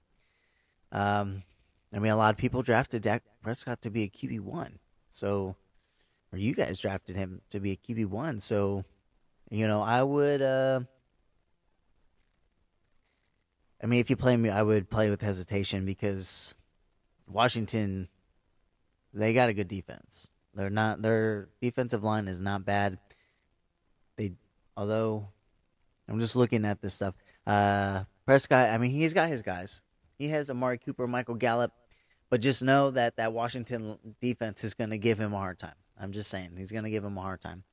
Um, 0.91 1.43
I 1.93 1.99
mean, 1.99 2.11
a 2.11 2.17
lot 2.17 2.33
of 2.33 2.37
people 2.37 2.61
drafted 2.61 3.01
Dak 3.01 3.23
Prescott 3.41 3.81
to 3.81 3.89
be 3.89 4.03
a 4.03 4.09
QB 4.09 4.41
one, 4.41 4.79
so 5.09 5.55
or 6.31 6.37
you 6.37 6.53
guys 6.53 6.79
drafted 6.79 7.15
him 7.15 7.41
to 7.49 7.59
be 7.59 7.71
a 7.71 7.75
QB 7.75 8.05
one. 8.05 8.39
So, 8.39 8.85
you 9.49 9.67
know, 9.67 9.81
I 9.81 10.03
would. 10.03 10.43
Uh, 10.43 10.81
I 13.81 13.87
mean, 13.87 13.99
if 13.99 14.09
you 14.09 14.15
play 14.15 14.37
me, 14.37 14.49
I 14.49 14.61
would 14.61 14.89
play 14.89 15.09
with 15.09 15.21
hesitation 15.21 15.85
because 15.85 16.53
Washington, 17.27 18.09
they 19.13 19.33
got 19.33 19.49
a 19.49 19.53
good 19.53 19.67
defense. 19.67 20.29
They're 20.53 20.69
not 20.69 21.01
their 21.01 21.49
defensive 21.61 22.03
line 22.03 22.27
is 22.27 22.41
not 22.41 22.65
bad. 22.65 22.99
They, 24.17 24.33
although, 24.77 25.29
I'm 26.07 26.19
just 26.19 26.35
looking 26.35 26.65
at 26.65 26.81
this 26.81 26.93
stuff. 26.93 27.15
Uh, 27.47 28.03
Prescott, 28.25 28.69
I 28.69 28.77
mean, 28.77 28.91
he's 28.91 29.13
got 29.13 29.29
his 29.29 29.41
guys. 29.41 29.81
He 30.17 30.27
has 30.27 30.49
Amari 30.49 30.77
Cooper, 30.77 31.07
Michael 31.07 31.35
Gallup, 31.35 31.71
but 32.29 32.41
just 32.41 32.61
know 32.61 32.91
that 32.91 33.15
that 33.15 33.33
Washington 33.33 33.97
defense 34.21 34.63
is 34.63 34.73
going 34.73 34.91
to 34.91 34.97
give 34.97 35.19
him 35.19 35.33
a 35.33 35.37
hard 35.37 35.57
time. 35.57 35.73
I'm 35.99 36.11
just 36.11 36.29
saying 36.29 36.51
he's 36.57 36.71
going 36.71 36.83
to 36.83 36.89
give 36.89 37.03
him 37.03 37.17
a 37.17 37.21
hard 37.21 37.41
time. 37.41 37.63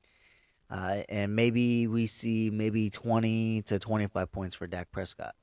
Uh, 0.71 1.01
and 1.09 1.35
maybe 1.35 1.87
we 1.87 2.05
see 2.07 2.49
maybe 2.49 2.89
20 2.89 3.63
to 3.63 3.79
25 3.79 4.31
points 4.31 4.55
for 4.55 4.67
Dak 4.67 4.91
Prescott. 4.91 5.35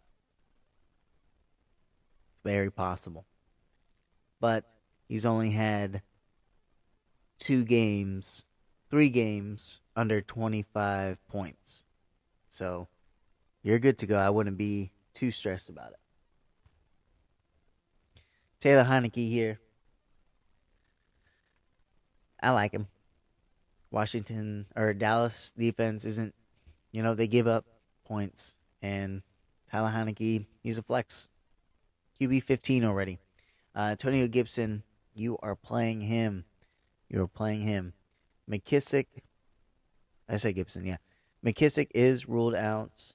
Very 2.46 2.70
possible. 2.70 3.26
But 4.40 4.64
he's 5.08 5.26
only 5.26 5.50
had 5.50 6.02
two 7.40 7.64
games, 7.64 8.44
three 8.88 9.10
games 9.10 9.80
under 9.96 10.20
25 10.20 11.18
points. 11.26 11.82
So 12.48 12.86
you're 13.64 13.80
good 13.80 13.98
to 13.98 14.06
go. 14.06 14.16
I 14.16 14.30
wouldn't 14.30 14.56
be 14.56 14.92
too 15.12 15.32
stressed 15.32 15.68
about 15.68 15.90
it. 15.90 15.98
Taylor 18.60 18.84
Heinicke 18.84 19.28
here. 19.28 19.58
I 22.40 22.50
like 22.50 22.70
him. 22.70 22.86
Washington 23.90 24.66
or 24.76 24.94
Dallas 24.94 25.50
defense 25.50 26.04
isn't, 26.04 26.32
you 26.92 27.02
know, 27.02 27.16
they 27.16 27.26
give 27.26 27.48
up 27.48 27.64
points. 28.04 28.54
And 28.80 29.22
Tyler 29.68 29.90
Heinicke, 29.90 30.46
he's 30.62 30.78
a 30.78 30.82
flex. 30.82 31.28
QB 32.20 32.42
15 32.42 32.84
already. 32.84 33.18
Uh, 33.74 33.90
Antonio 33.90 34.26
Gibson, 34.26 34.82
you 35.14 35.38
are 35.42 35.54
playing 35.54 36.02
him. 36.02 36.44
You 37.08 37.22
are 37.22 37.28
playing 37.28 37.62
him. 37.62 37.92
McKissic, 38.50 39.06
I 40.28 40.36
say 40.36 40.52
Gibson, 40.52 40.86
yeah. 40.86 40.96
McKissic 41.44 41.88
is 41.94 42.28
ruled 42.28 42.54
out, 42.54 43.12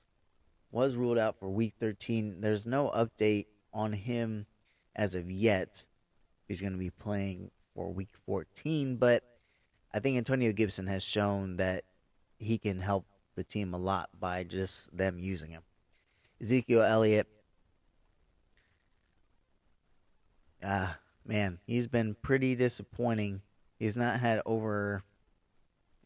was 0.71 0.95
ruled 0.95 1.17
out 1.17 1.39
for 1.39 1.49
week 1.49 1.73
13. 1.79 2.41
There's 2.41 2.67
no 2.67 2.89
update 2.89 3.47
on 3.73 3.93
him 3.93 4.45
as 4.95 5.15
of 5.15 5.31
yet. 5.31 5.85
He's 6.47 6.61
going 6.61 6.73
to 6.73 6.79
be 6.79 6.89
playing 6.89 7.51
for 7.73 7.91
week 7.91 8.09
14, 8.25 8.97
but 8.97 9.23
I 9.93 9.99
think 9.99 10.17
Antonio 10.17 10.51
Gibson 10.51 10.87
has 10.87 11.03
shown 11.03 11.57
that 11.57 11.85
he 12.37 12.57
can 12.57 12.79
help 12.79 13.05
the 13.35 13.43
team 13.43 13.73
a 13.73 13.77
lot 13.77 14.09
by 14.19 14.43
just 14.43 14.95
them 14.95 15.17
using 15.17 15.51
him. 15.51 15.61
Ezekiel 16.41 16.81
Elliott, 16.81 17.27
ah, 20.63 20.97
man, 21.25 21.59
he's 21.65 21.87
been 21.87 22.15
pretty 22.21 22.55
disappointing. 22.55 23.41
He's 23.79 23.97
not 23.97 24.19
had 24.19 24.41
over, 24.45 25.03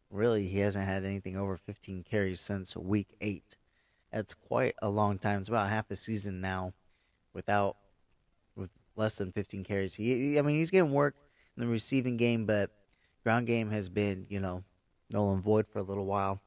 really, 0.10 0.48
he 0.48 0.60
hasn't 0.60 0.86
had 0.86 1.04
anything 1.04 1.38
over 1.38 1.58
15 1.58 2.04
carries 2.04 2.40
since 2.40 2.76
week 2.76 3.16
eight. 3.22 3.58
That's 4.12 4.34
quite 4.34 4.76
a 4.82 4.90
long 4.90 5.18
time. 5.18 5.40
It's 5.40 5.50
about 5.50 5.70
half 5.70 5.88
the 5.88 5.96
season 5.96 6.40
now 6.40 6.74
without 7.34 7.76
with 8.56 8.70
less 8.96 9.16
than 9.16 9.32
15 9.32 9.64
carries. 9.64 9.96
He, 9.96 10.40
I 10.40 10.42
mean, 10.42 10.56
he's 10.56 10.72
getting 10.72 10.92
work 10.92 11.16
in 11.58 11.62
the 11.62 11.68
receiving 11.68 12.18
game, 12.18 12.46
but 12.46 12.72
ground 13.24 13.48
game 13.48 13.72
has 13.72 13.90
been, 13.90 14.26
you 14.30 14.40
know, 14.40 14.64
null 15.12 15.34
and 15.34 15.44
void 15.44 15.68
for 15.68 15.80
a 15.80 15.84
little 15.84 16.06
while. 16.06 16.42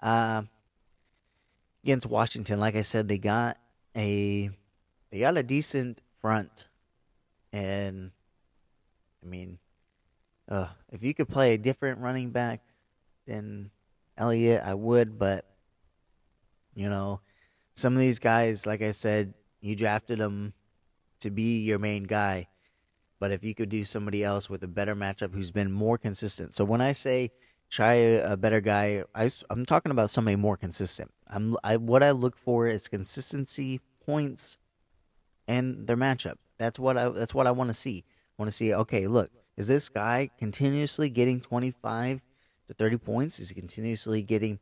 Uh, 0.00 0.42
against 1.84 2.06
Washington, 2.06 2.60
like 2.60 2.76
I 2.76 2.82
said, 2.82 3.08
they 3.08 3.18
got 3.18 3.58
a 3.96 4.50
they 5.10 5.18
got 5.20 5.36
a 5.36 5.42
decent 5.42 6.02
front, 6.20 6.66
and 7.52 8.10
I 9.22 9.26
mean, 9.26 9.58
uh, 10.48 10.68
if 10.90 11.02
you 11.02 11.14
could 11.14 11.28
play 11.28 11.54
a 11.54 11.58
different 11.58 12.00
running 12.00 12.30
back 12.30 12.60
than 13.26 13.70
Elliott, 14.16 14.62
I 14.64 14.74
would, 14.74 15.18
but 15.18 15.44
you 16.74 16.88
know, 16.88 17.20
some 17.74 17.94
of 17.94 18.00
these 18.00 18.18
guys, 18.18 18.66
like 18.66 18.82
I 18.82 18.90
said, 18.90 19.34
you 19.60 19.76
drafted 19.76 20.18
them 20.18 20.54
to 21.20 21.30
be 21.30 21.60
your 21.60 21.78
main 21.78 22.04
guy. 22.04 22.48
But 23.18 23.32
if 23.32 23.44
you 23.44 23.54
could 23.54 23.68
do 23.68 23.84
somebody 23.84 24.24
else 24.24 24.48
with 24.48 24.62
a 24.62 24.68
better 24.68 24.96
matchup 24.96 25.34
who's 25.34 25.50
been 25.50 25.70
more 25.70 25.98
consistent. 25.98 26.54
So 26.54 26.64
when 26.64 26.80
I 26.80 26.92
say 26.92 27.32
try 27.68 27.92
a, 27.92 28.36
better 28.36 28.60
guy, 28.60 29.04
I, 29.14 29.30
am 29.50 29.66
talking 29.66 29.92
about 29.92 30.10
somebody 30.10 30.36
more 30.36 30.56
consistent. 30.56 31.12
I'm 31.28 31.56
I, 31.62 31.76
what 31.76 32.02
I 32.02 32.10
look 32.12 32.36
for 32.36 32.66
is 32.66 32.88
consistency, 32.88 33.80
points, 34.04 34.56
and 35.46 35.86
their 35.86 35.96
matchup. 35.96 36.36
That's 36.60 36.78
what 36.78 36.98
I 36.98 37.08
that's 37.08 37.34
what 37.34 37.46
I 37.46 37.52
want 37.52 37.68
to 37.68 37.74
see. 37.74 38.04
I 38.06 38.42
want 38.42 38.50
to 38.50 38.56
see. 38.56 38.74
Okay, 38.74 39.06
look, 39.06 39.30
is 39.56 39.66
this 39.66 39.88
guy 39.88 40.28
continuously 40.38 41.08
getting 41.08 41.40
25 41.40 42.20
to 42.68 42.74
30 42.74 42.98
points? 42.98 43.40
Is 43.40 43.48
he 43.48 43.54
continuously 43.54 44.20
getting 44.20 44.58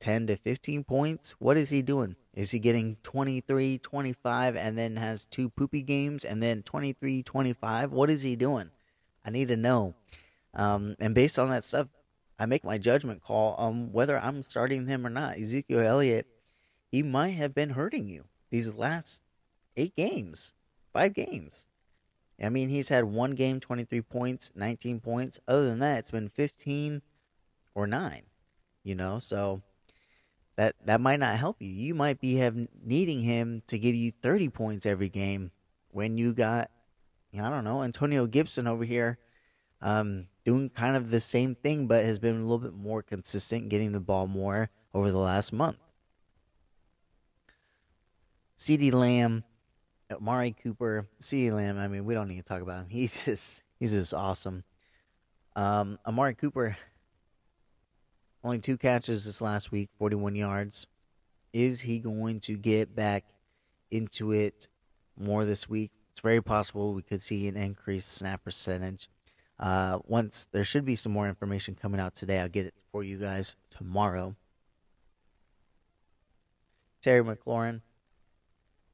10 0.00 0.28
to 0.28 0.36
15 0.36 0.82
points? 0.84 1.32
What 1.32 1.58
is 1.58 1.68
he 1.68 1.82
doing? 1.82 2.16
Is 2.32 2.52
he 2.52 2.58
getting 2.58 2.96
23, 3.02 3.76
25, 3.76 4.56
and 4.56 4.78
then 4.78 4.96
has 4.96 5.26
two 5.26 5.50
poopy 5.50 5.82
games, 5.82 6.24
and 6.24 6.42
then 6.42 6.62
23, 6.62 7.22
25? 7.22 7.92
What 7.92 8.08
is 8.08 8.22
he 8.22 8.34
doing? 8.34 8.70
I 9.22 9.28
need 9.28 9.48
to 9.48 9.56
know. 9.58 9.94
Um, 10.54 10.96
and 10.98 11.14
based 11.14 11.38
on 11.38 11.50
that 11.50 11.64
stuff, 11.64 11.88
I 12.38 12.46
make 12.46 12.64
my 12.64 12.78
judgment 12.78 13.22
call 13.22 13.54
on 13.56 13.92
whether 13.92 14.18
I'm 14.18 14.42
starting 14.42 14.86
him 14.86 15.06
or 15.06 15.10
not. 15.10 15.38
Ezekiel 15.38 15.80
Elliott, 15.80 16.26
he 16.90 17.02
might 17.02 17.34
have 17.34 17.54
been 17.54 17.70
hurting 17.70 18.08
you 18.08 18.24
these 18.48 18.74
last 18.74 19.22
eight 19.76 19.94
games, 19.94 20.54
five 20.92 21.14
games. 21.14 21.66
I 22.42 22.48
mean, 22.48 22.70
he's 22.70 22.88
had 22.88 23.04
one 23.04 23.32
game, 23.32 23.60
23 23.60 24.00
points, 24.02 24.50
19 24.54 25.00
points. 25.00 25.38
Other 25.46 25.66
than 25.66 25.78
that, 25.78 25.98
it's 25.98 26.10
been 26.10 26.28
15 26.28 27.02
or 27.74 27.86
9, 27.86 28.22
you 28.82 28.94
know? 28.94 29.18
So 29.20 29.62
that 30.56 30.74
that 30.84 31.00
might 31.00 31.20
not 31.20 31.38
help 31.38 31.56
you. 31.60 31.68
You 31.68 31.94
might 31.94 32.20
be 32.20 32.36
have 32.36 32.56
needing 32.84 33.20
him 33.20 33.62
to 33.68 33.78
give 33.78 33.94
you 33.94 34.12
30 34.22 34.48
points 34.50 34.86
every 34.86 35.08
game 35.08 35.50
when 35.90 36.18
you 36.18 36.32
got 36.32 36.70
I 37.34 37.48
don't 37.48 37.64
know, 37.64 37.82
Antonio 37.82 38.26
Gibson 38.26 38.66
over 38.66 38.84
here 38.84 39.18
um, 39.80 40.26
doing 40.44 40.68
kind 40.68 40.96
of 40.96 41.10
the 41.10 41.20
same 41.20 41.54
thing 41.54 41.86
but 41.86 42.04
has 42.04 42.18
been 42.18 42.36
a 42.36 42.42
little 42.42 42.58
bit 42.58 42.74
more 42.74 43.02
consistent 43.02 43.70
getting 43.70 43.92
the 43.92 44.00
ball 44.00 44.26
more 44.26 44.70
over 44.92 45.10
the 45.10 45.18
last 45.18 45.52
month. 45.52 45.78
CeeDee 48.58 48.92
Lamb 48.92 49.44
Amari 50.16 50.54
Cooper, 50.62 51.06
CeeDee 51.20 51.52
Lamb. 51.52 51.78
I 51.78 51.88
mean, 51.88 52.04
we 52.04 52.14
don't 52.14 52.28
need 52.28 52.36
to 52.36 52.42
talk 52.42 52.62
about 52.62 52.80
him. 52.80 52.86
He's 52.88 53.24
just 53.24 53.62
he's 53.78 53.92
just 53.92 54.14
awesome. 54.14 54.64
Um, 55.54 55.98
Amari 56.06 56.34
Cooper, 56.34 56.76
only 58.42 58.58
two 58.58 58.76
catches 58.76 59.24
this 59.24 59.40
last 59.40 59.70
week, 59.70 59.90
41 59.98 60.34
yards. 60.34 60.86
Is 61.52 61.82
he 61.82 61.98
going 61.98 62.40
to 62.40 62.56
get 62.56 62.96
back 62.96 63.24
into 63.90 64.32
it 64.32 64.68
more 65.18 65.44
this 65.44 65.68
week? 65.68 65.90
It's 66.10 66.20
very 66.20 66.42
possible 66.42 66.94
we 66.94 67.02
could 67.02 67.22
see 67.22 67.46
an 67.48 67.56
increased 67.56 68.10
snap 68.10 68.44
percentage. 68.44 69.08
Uh, 69.58 69.98
once 70.06 70.48
there 70.50 70.64
should 70.64 70.84
be 70.84 70.96
some 70.96 71.12
more 71.12 71.28
information 71.28 71.74
coming 71.74 72.00
out 72.00 72.14
today, 72.14 72.40
I'll 72.40 72.48
get 72.48 72.66
it 72.66 72.74
for 72.90 73.04
you 73.04 73.18
guys 73.18 73.56
tomorrow. 73.70 74.34
Terry 77.02 77.22
McLaurin, 77.22 77.80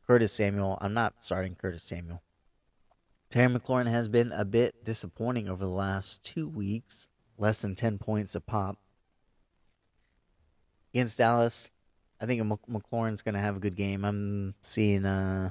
Curtis 0.08 0.32
Samuel. 0.32 0.78
I'm 0.80 0.94
not 0.94 1.16
starting 1.20 1.54
Curtis 1.54 1.82
Samuel. 1.82 2.22
Terry 3.28 3.54
McLaurin 3.54 3.90
has 3.90 4.08
been 4.08 4.32
a 4.32 4.44
bit 4.44 4.82
disappointing 4.82 5.50
over 5.50 5.66
the 5.66 5.70
last 5.70 6.24
two 6.24 6.48
weeks, 6.48 7.08
less 7.36 7.60
than 7.60 7.74
10 7.74 7.98
points 7.98 8.34
a 8.34 8.40
pop. 8.40 8.78
Against 10.94 11.18
Dallas, 11.18 11.70
I 12.18 12.24
think 12.24 12.42
McLaurin's 12.42 13.20
going 13.20 13.34
to 13.34 13.40
have 13.40 13.56
a 13.56 13.60
good 13.60 13.76
game. 13.76 14.02
I'm 14.02 14.54
seeing 14.62 15.04
uh, 15.04 15.50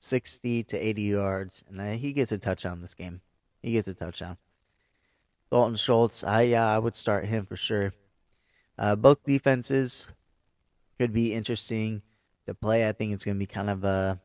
60 0.00 0.64
to 0.64 0.76
80 0.76 1.02
yards, 1.02 1.62
and 1.68 1.80
uh, 1.80 1.92
he 1.92 2.12
gets 2.12 2.32
a 2.32 2.38
touchdown 2.38 2.80
this 2.80 2.94
game. 2.94 3.20
He 3.62 3.70
gets 3.70 3.86
a 3.86 3.94
touchdown. 3.94 4.36
Dalton 5.52 5.76
Schultz, 5.76 6.24
I 6.24 6.42
yeah, 6.42 6.66
I 6.66 6.80
would 6.80 6.96
start 6.96 7.26
him 7.26 7.46
for 7.46 7.56
sure. 7.56 7.92
Uh, 8.76 8.96
both 8.96 9.22
defenses 9.22 10.08
could 10.98 11.12
be 11.12 11.32
interesting 11.32 12.02
to 12.50 12.54
play. 12.54 12.86
I 12.88 12.92
think 12.92 13.12
it's 13.12 13.24
going 13.24 13.36
to 13.36 13.38
be 13.38 13.46
kind 13.46 13.70
of 13.70 13.84
a 13.84 14.20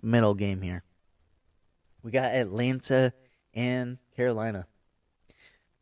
middle 0.00 0.34
game 0.34 0.62
here. 0.62 0.84
We 2.02 2.10
got 2.10 2.32
Atlanta 2.32 3.12
and 3.52 3.98
Carolina. 4.16 4.66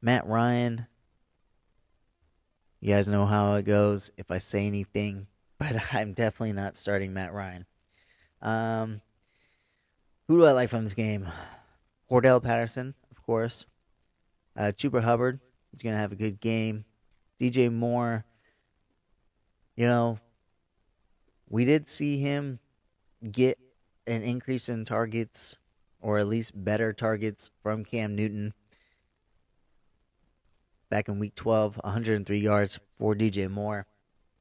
Matt 0.01 0.27
Ryan. 0.27 0.87
You 2.81 2.95
guys 2.95 3.09
know 3.09 3.27
how 3.27 3.55
it 3.55 3.65
goes 3.65 4.11
if 4.17 4.31
I 4.31 4.39
say 4.39 4.67
anything, 4.67 5.27
but 5.59 5.95
I'm 5.95 6.15
definitely 6.15 6.55
not 6.55 6.77
starting 6.77 7.13
Matt 7.13 7.35
Ryan. 7.35 7.67
Um, 8.41 9.03
who 10.27 10.39
do 10.39 10.47
I 10.47 10.53
like 10.53 10.71
from 10.71 10.85
this 10.85 10.95
game? 10.95 11.29
Cordarrelle 12.11 12.43
Patterson, 12.43 12.95
of 13.11 13.23
course. 13.23 13.67
Uh, 14.57 14.73
Chuba 14.75 15.03
Hubbard 15.03 15.41
is 15.75 15.83
going 15.83 15.95
to 15.95 16.01
have 16.01 16.13
a 16.13 16.17
good 16.17 16.41
game. 16.41 16.87
DJ 17.39 17.73
Moore, 17.73 18.25
you 19.77 19.87
know, 19.87 20.19
we 21.51 21.65
did 21.65 21.89
see 21.89 22.19
him 22.19 22.61
get 23.31 23.59
an 24.07 24.23
increase 24.23 24.69
in 24.69 24.85
targets, 24.85 25.59
or 26.01 26.19
at 26.19 26.29
least 26.29 26.65
better 26.65 26.93
targets 26.93 27.51
from 27.61 27.85
Cam 27.85 28.15
Newton 28.15 28.55
back 30.89 31.09
in 31.09 31.19
week 31.19 31.35
12, 31.35 31.77
103 31.83 32.39
yards 32.39 32.79
for 32.99 33.15
DJ 33.15 33.51
Moore. 33.51 33.87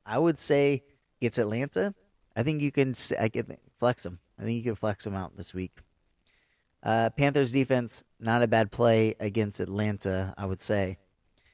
I 0.06 0.20
would 0.20 0.40
say 0.40 0.84
it's 1.20 1.38
Atlanta. 1.38 1.94
I 2.36 2.44
think 2.44 2.62
you 2.62 2.72
can 2.72 2.96
I 3.20 3.28
can 3.28 3.58
flex 3.78 4.06
him. 4.06 4.20
I 4.40 4.44
think 4.44 4.58
you 4.58 4.64
can 4.64 4.76
flex 4.76 5.06
him 5.06 5.16
out 5.16 5.36
this 5.36 5.54
week. 5.54 5.72
Uh, 6.82 7.10
Panthers 7.10 7.52
defense, 7.52 8.04
not 8.20 8.42
a 8.42 8.48
bad 8.48 8.72
play 8.72 9.16
against 9.20 9.60
Atlanta, 9.60 10.34
I 10.38 10.46
would 10.46 10.62
say. 10.62 10.98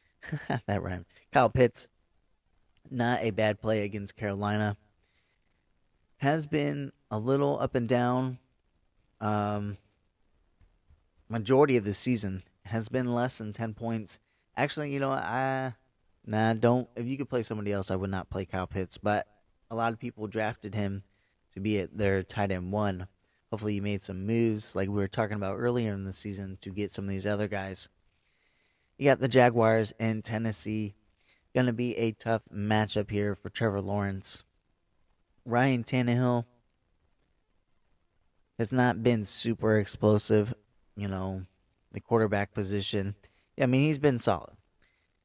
that 0.67 0.83
rhymed. 0.83 1.05
Kyle 1.31 1.49
Pitts, 1.49 1.87
not 2.91 3.23
a 3.23 3.31
bad 3.31 3.59
play 3.59 3.83
against 3.83 4.15
Carolina 4.15 4.77
has 6.25 6.47
been 6.47 6.91
a 7.11 7.19
little 7.19 7.59
up 7.61 7.75
and 7.75 7.87
down. 7.87 8.39
Um, 9.21 9.77
majority 11.29 11.77
of 11.77 11.83
the 11.83 11.93
season 11.93 12.41
has 12.63 12.89
been 12.89 13.13
less 13.13 13.37
than 13.37 13.51
ten 13.51 13.75
points. 13.75 14.17
Actually, 14.57 14.91
you 14.91 14.99
know, 14.99 15.11
I 15.11 15.75
nah 16.25 16.53
don't. 16.53 16.89
If 16.95 17.05
you 17.05 17.15
could 17.15 17.29
play 17.29 17.43
somebody 17.43 17.71
else, 17.71 17.91
I 17.91 17.95
would 17.95 18.09
not 18.09 18.31
play 18.31 18.45
Kyle 18.45 18.65
Pitts. 18.65 18.97
But 18.97 19.27
a 19.69 19.75
lot 19.75 19.93
of 19.93 19.99
people 19.99 20.25
drafted 20.25 20.73
him 20.73 21.03
to 21.53 21.59
be 21.59 21.77
at 21.77 21.95
their 21.95 22.23
tight 22.23 22.51
end 22.51 22.71
one. 22.71 23.07
Hopefully, 23.51 23.75
you 23.75 23.83
made 23.83 24.01
some 24.01 24.25
moves 24.25 24.75
like 24.75 24.89
we 24.89 24.95
were 24.95 25.07
talking 25.07 25.37
about 25.37 25.57
earlier 25.57 25.93
in 25.93 26.05
the 26.05 26.11
season 26.11 26.57
to 26.61 26.71
get 26.71 26.89
some 26.89 27.05
of 27.05 27.11
these 27.11 27.27
other 27.27 27.47
guys. 27.47 27.87
You 28.97 29.05
got 29.05 29.19
the 29.19 29.27
Jaguars 29.27 29.93
and 29.99 30.23
Tennessee. 30.23 30.95
Going 31.53 31.67
to 31.67 31.73
be 31.73 31.95
a 31.97 32.13
tough 32.13 32.41
matchup 32.51 33.11
here 33.11 33.35
for 33.35 33.49
Trevor 33.49 33.79
Lawrence. 33.79 34.43
Ryan 35.45 35.83
Tannehill 35.83 36.45
has 38.57 38.71
not 38.71 39.03
been 39.03 39.25
super 39.25 39.77
explosive, 39.77 40.53
you 40.95 41.07
know, 41.07 41.43
the 41.91 41.99
quarterback 41.99 42.53
position. 42.53 43.15
I 43.59 43.67
mean, 43.67 43.83
he's 43.83 43.99
been 43.99 44.19
solid. 44.19 44.55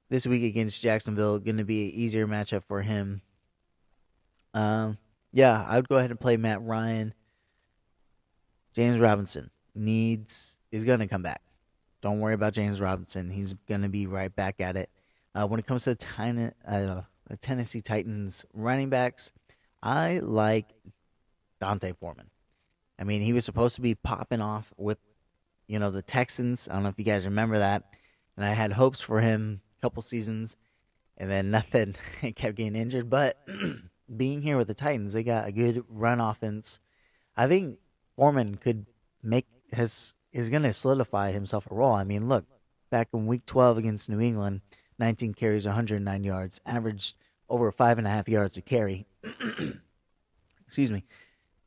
This 0.09 0.27
week 0.27 0.43
against 0.43 0.83
Jacksonville, 0.83 1.39
going 1.39 1.57
to 1.57 1.65
be 1.65 1.89
an 1.89 1.95
easier 1.95 2.27
matchup 2.27 2.65
for 2.65 2.83
him. 2.83 3.23
Um, 4.53 4.99
yeah, 5.33 5.65
I 5.67 5.77
would 5.77 5.89
go 5.89 5.97
ahead 5.97 6.11
and 6.11 6.19
play 6.19 6.37
Matt 6.37 6.63
Ryan. 6.63 7.15
James 8.75 8.99
Robinson 8.99 9.51
needs 9.75 10.59
is 10.73 10.85
going 10.85 11.01
to 11.01 11.07
come 11.07 11.23
back. 11.23 11.43
Don't 12.03 12.21
worry 12.21 12.35
about 12.35 12.55
James 12.55 12.81
Robinson. 12.81 13.31
He's 13.31 13.55
going 13.69 13.83
to 13.83 13.89
be 13.89 14.07
right 14.07 14.35
back 14.35 14.61
at 14.61 14.77
it. 14.77 14.91
Uh, 15.35 15.47
when 15.47 15.61
it 15.61 15.67
comes 15.67 15.85
to 15.85 15.95
the, 15.95 16.53
uh, 16.67 17.03
the 17.29 17.37
Tennessee 17.37 17.81
Titans 17.81 18.45
running 18.53 18.91
backs, 18.91 19.33
I 19.83 20.19
like 20.19 20.67
D'Onta 21.61 21.95
Foreman. 21.97 22.31
I 22.99 23.05
mean, 23.05 23.23
he 23.23 23.33
was 23.33 23.45
supposed 23.45 23.77
to 23.77 23.81
be 23.81 23.95
popping 23.95 24.43
off 24.43 24.73
with, 24.77 24.99
you 25.67 25.79
know, 25.79 25.91
the 25.91 26.03
Texans. 26.03 26.69
I 26.69 26.75
don't 26.75 26.83
know 26.83 26.91
if 26.91 26.99
you 26.99 27.05
guys 27.05 27.25
remember 27.25 27.59
that. 27.59 27.85
And 28.37 28.45
I 28.45 28.53
had 28.53 28.73
hopes 28.73 29.01
for 29.01 29.21
him 29.21 29.61
a 29.79 29.81
couple 29.81 30.03
seasons, 30.03 30.57
and 31.17 31.31
then 31.31 31.51
nothing. 31.51 31.97
he 32.21 32.33
kept 32.33 32.57
getting 32.57 32.77
injured. 32.77 33.09
But 33.09 33.39
being 34.17 34.43
here 34.43 34.57
with 34.57 34.69
the 34.69 34.75
Titans, 34.75 35.13
they 35.13 35.23
got 35.23 35.49
a 35.49 35.53
good 35.53 35.85
run 35.89 36.21
offense. 36.21 36.81
I 37.37 37.49
think 37.49 37.79
Foreman 38.17 38.57
could 38.57 38.87
make 39.23 39.47
his 39.73 40.15
is 40.33 40.51
going 40.51 40.63
to 40.63 40.73
solidify 40.73 41.33
himself 41.33 41.69
a 41.71 41.75
role. 41.75 41.95
I 41.95 42.05
mean, 42.05 42.29
look, 42.29 42.45
back 42.91 43.09
in 43.13 43.27
Week 43.27 43.45
12 43.47 43.79
against 43.79 44.09
New 44.09 44.21
England, 44.21 44.61
19 44.99 45.35
carries, 45.35 45.67
109 45.67 46.25
yards, 46.25 46.61
averaged 46.65 47.17
over 47.51 47.71
five 47.71 47.99
and 47.99 48.07
a 48.07 48.11
half 48.11 48.29
yards 48.29 48.57
a 48.57 48.63
carry. 48.63 49.07
Excuse 50.67 50.91
me. 50.91 51.05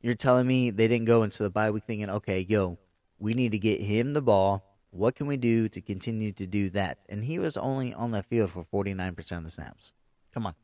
You're 0.00 0.14
telling 0.14 0.46
me 0.46 0.70
they 0.70 0.88
didn't 0.88 1.06
go 1.06 1.22
into 1.22 1.42
the 1.42 1.50
bye 1.50 1.70
week 1.70 1.84
thinking, 1.84 2.10
okay, 2.10 2.44
yo, 2.48 2.78
we 3.18 3.34
need 3.34 3.52
to 3.52 3.58
get 3.58 3.80
him 3.80 4.14
the 4.14 4.22
ball. 4.22 4.64
What 4.90 5.14
can 5.14 5.26
we 5.26 5.36
do 5.36 5.68
to 5.68 5.80
continue 5.80 6.32
to 6.32 6.46
do 6.46 6.70
that? 6.70 6.98
And 7.08 7.24
he 7.24 7.38
was 7.38 7.56
only 7.56 7.92
on 7.94 8.10
the 8.10 8.22
field 8.22 8.50
for 8.50 8.64
49% 8.64 9.38
of 9.38 9.44
the 9.44 9.50
snaps. 9.50 9.92
Come 10.32 10.46
on. 10.46 10.54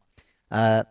Uh, 0.51 0.85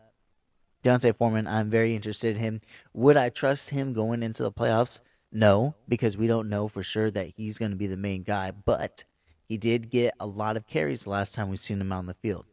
D'Onta 0.83 1.13
Foreman, 1.13 1.47
I'm 1.47 1.69
very 1.69 1.95
interested 1.95 2.35
in 2.37 2.41
him. 2.41 2.61
Would 2.93 3.17
I 3.17 3.29
trust 3.29 3.71
him 3.71 3.93
going 3.93 4.23
into 4.23 4.43
the 4.43 4.51
playoffs? 4.51 5.01
No, 5.31 5.75
because 5.87 6.17
we 6.17 6.27
don't 6.27 6.49
know 6.49 6.67
for 6.67 6.83
sure 6.83 7.11
that 7.11 7.33
he's 7.35 7.57
going 7.57 7.71
to 7.71 7.77
be 7.77 7.87
the 7.87 7.97
main 7.97 8.23
guy. 8.23 8.51
But 8.51 9.05
he 9.43 9.57
did 9.57 9.89
get 9.89 10.13
a 10.19 10.25
lot 10.25 10.57
of 10.57 10.67
carries 10.67 11.03
the 11.03 11.09
last 11.09 11.35
time 11.35 11.49
we've 11.49 11.59
seen 11.59 11.81
him 11.81 11.91
out 11.91 11.99
on 11.99 12.05
the 12.05 12.13
field. 12.15 12.45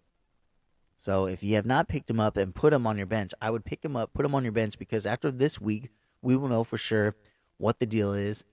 So 0.96 1.26
if 1.26 1.42
you 1.42 1.54
have 1.56 1.66
not 1.66 1.88
picked 1.88 2.11
him 2.11 2.20
up 2.20 2.37
and 2.37 2.54
put 2.54 2.72
him 2.72 2.87
on 2.87 2.96
your 2.96 3.06
bench, 3.06 3.32
I 3.40 3.50
would 3.50 3.64
pick 3.64 3.85
him 3.85 3.96
up, 3.96 4.12
put 4.12 4.24
him 4.24 4.35
on 4.35 4.44
your 4.44 4.52
bench 4.52 4.78
because 4.78 5.06
after 5.06 5.30
this 5.30 5.61
week, 5.61 5.90
we 6.22 6.37
will 6.37 6.48
know 6.48 6.64
for 6.64 6.78
sure 6.78 7.14
what 7.59 7.78
the 7.78 7.87
deal 7.87 8.12
is. 8.12 8.44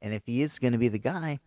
And 0.00 0.14
if 0.14 0.22
he 0.26 0.42
is 0.42 0.58
going 0.58 0.72
to 0.72 0.78
be 0.78 0.88
the 0.88 0.98
guy, 0.98 1.40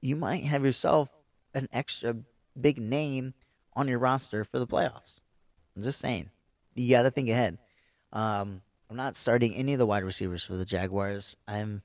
you 0.00 0.14
might 0.14 0.44
have 0.44 0.64
yourself 0.64 1.10
an 1.52 1.68
extra 1.72 2.16
big 2.58 2.78
name 2.78 3.34
on 3.74 3.88
your 3.88 3.98
roster 3.98 4.44
for 4.44 4.58
the 4.58 4.66
playoffs. 4.66 5.20
I'm 5.76 5.82
just 5.82 6.00
saying. 6.00 6.30
You 6.74 6.90
got 6.90 7.02
to 7.02 7.10
think 7.10 7.28
ahead. 7.28 7.58
Um, 8.12 8.62
I'm 8.88 8.96
not 8.96 9.16
starting 9.16 9.54
any 9.54 9.72
of 9.72 9.78
the 9.78 9.86
wide 9.86 10.04
receivers 10.04 10.44
for 10.44 10.56
the 10.56 10.64
Jaguars. 10.64 11.36
I'm 11.46 11.82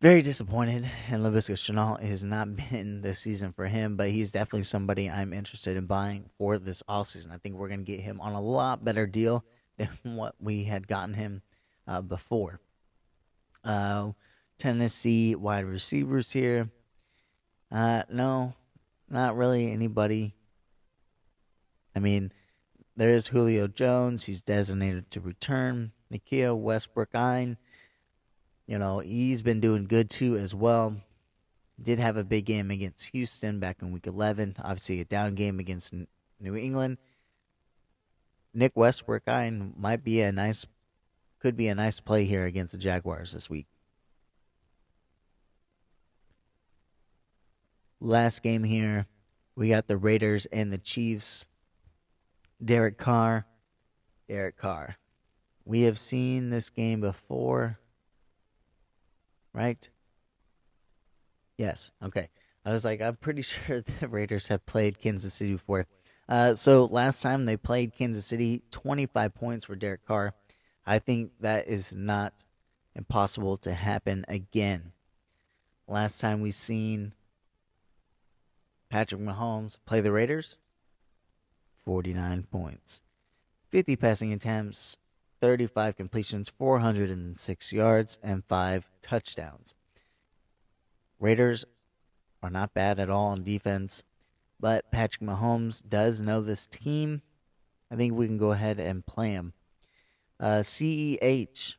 very 0.00 0.22
disappointed, 0.22 0.88
and 1.08 1.22
Laviska 1.22 1.54
Shenault 1.54 2.02
has 2.02 2.22
not 2.22 2.56
been 2.70 3.00
this 3.02 3.20
season 3.20 3.52
for 3.52 3.66
him, 3.66 3.96
but 3.96 4.10
he's 4.10 4.32
definitely 4.32 4.62
somebody 4.62 5.10
I'm 5.10 5.32
interested 5.32 5.76
in 5.76 5.86
buying 5.86 6.30
for 6.38 6.58
this 6.58 6.82
offseason. 6.88 7.32
I 7.32 7.38
think 7.38 7.56
we're 7.56 7.68
going 7.68 7.84
to 7.84 7.92
get 7.92 8.00
him 8.00 8.20
on 8.20 8.32
a 8.32 8.40
lot 8.40 8.84
better 8.84 9.06
deal 9.06 9.44
than 9.76 9.90
what 10.02 10.34
we 10.40 10.64
had 10.64 10.86
gotten 10.86 11.14
him 11.14 11.42
uh, 11.86 12.00
before. 12.00 12.60
Uh, 13.64 14.12
Tennessee 14.56 15.34
wide 15.34 15.64
receivers 15.64 16.32
here. 16.32 16.70
Uh, 17.70 18.02
no, 18.10 18.54
not 19.08 19.36
really 19.36 19.70
anybody. 19.72 20.34
I 21.94 22.00
mean, 22.00 22.32
there 22.96 23.10
is 23.10 23.28
Julio 23.28 23.66
Jones. 23.68 24.24
He's 24.24 24.42
designated 24.42 25.10
to 25.10 25.20
return. 25.20 25.92
Nikia 26.12 26.56
Westbrook-Ikhine, 26.56 27.56
you 28.68 28.78
know, 28.78 29.00
he's 29.00 29.40
been 29.42 29.60
doing 29.60 29.86
good 29.86 30.10
too 30.10 30.36
as 30.36 30.54
well. 30.54 30.98
Did 31.82 31.98
have 31.98 32.16
a 32.16 32.24
big 32.24 32.44
game 32.44 32.70
against 32.70 33.06
Houston 33.06 33.58
back 33.58 33.78
in 33.80 33.92
week 33.92 34.06
11. 34.06 34.56
Obviously, 34.62 35.00
a 35.00 35.04
down 35.04 35.34
game 35.34 35.58
against 35.58 35.94
New 36.38 36.54
England. 36.54 36.98
Nick 38.52 38.72
Westbrook-Ikhine 38.76 39.76
might 39.76 40.04
be 40.04 40.20
a 40.20 40.30
nice, 40.30 40.66
could 41.38 41.56
be 41.56 41.68
a 41.68 41.74
nice 41.74 41.98
play 41.98 42.24
here 42.26 42.44
against 42.44 42.72
the 42.72 42.78
Jaguars 42.78 43.32
this 43.32 43.48
week. 43.48 43.66
Last 48.00 48.42
game 48.42 48.64
here, 48.64 49.06
we 49.56 49.70
got 49.70 49.86
the 49.86 49.96
Raiders 49.96 50.46
and 50.46 50.72
the 50.72 50.78
Chiefs. 50.78 51.46
Derek 52.62 52.98
Carr. 52.98 53.46
Derek 54.28 54.58
Carr. 54.58 54.96
We 55.64 55.82
have 55.82 55.98
seen 55.98 56.50
this 56.50 56.70
game 56.70 57.00
before, 57.00 57.78
right? 59.52 59.88
Yes. 61.56 61.90
Okay. 62.02 62.28
I 62.64 62.72
was 62.72 62.84
like, 62.84 63.00
I'm 63.00 63.16
pretty 63.16 63.42
sure 63.42 63.80
the 63.80 64.08
Raiders 64.08 64.48
have 64.48 64.64
played 64.66 65.00
Kansas 65.00 65.34
City 65.34 65.52
before. 65.52 65.86
Uh, 66.28 66.54
so 66.54 66.84
last 66.84 67.22
time 67.22 67.46
they 67.46 67.56
played 67.56 67.94
Kansas 67.94 68.26
City, 68.26 68.62
25 68.70 69.34
points 69.34 69.64
for 69.64 69.74
Derek 69.74 70.04
Carr. 70.04 70.34
I 70.86 70.98
think 70.98 71.32
that 71.40 71.68
is 71.68 71.94
not 71.94 72.44
impossible 72.94 73.56
to 73.58 73.72
happen 73.72 74.24
again. 74.28 74.92
Last 75.86 76.20
time 76.20 76.40
we 76.42 76.50
seen 76.50 77.14
Patrick 78.90 79.20
Mahomes 79.20 79.78
play 79.86 80.00
the 80.00 80.12
Raiders, 80.12 80.58
49 81.84 82.46
points. 82.50 83.00
50 83.70 83.96
passing 83.96 84.32
attempts, 84.32 84.98
35 85.40 85.96
completions, 85.96 86.48
406 86.48 87.72
yards, 87.72 88.18
and 88.22 88.44
5 88.44 88.90
touchdowns. 89.02 89.74
Raiders 91.20 91.64
are 92.42 92.50
not 92.50 92.74
bad 92.74 93.00
at 93.00 93.10
all 93.10 93.28
on 93.28 93.42
defense, 93.42 94.04
but 94.60 94.90
Patrick 94.90 95.28
Mahomes 95.28 95.86
does 95.86 96.20
know 96.20 96.40
this 96.40 96.66
team. 96.66 97.22
I 97.90 97.96
think 97.96 98.14
we 98.14 98.26
can 98.26 98.38
go 98.38 98.52
ahead 98.52 98.78
and 98.78 99.06
play 99.06 99.30
him. 99.30 99.52
Uh, 100.38 100.62
CEH. 100.62 101.74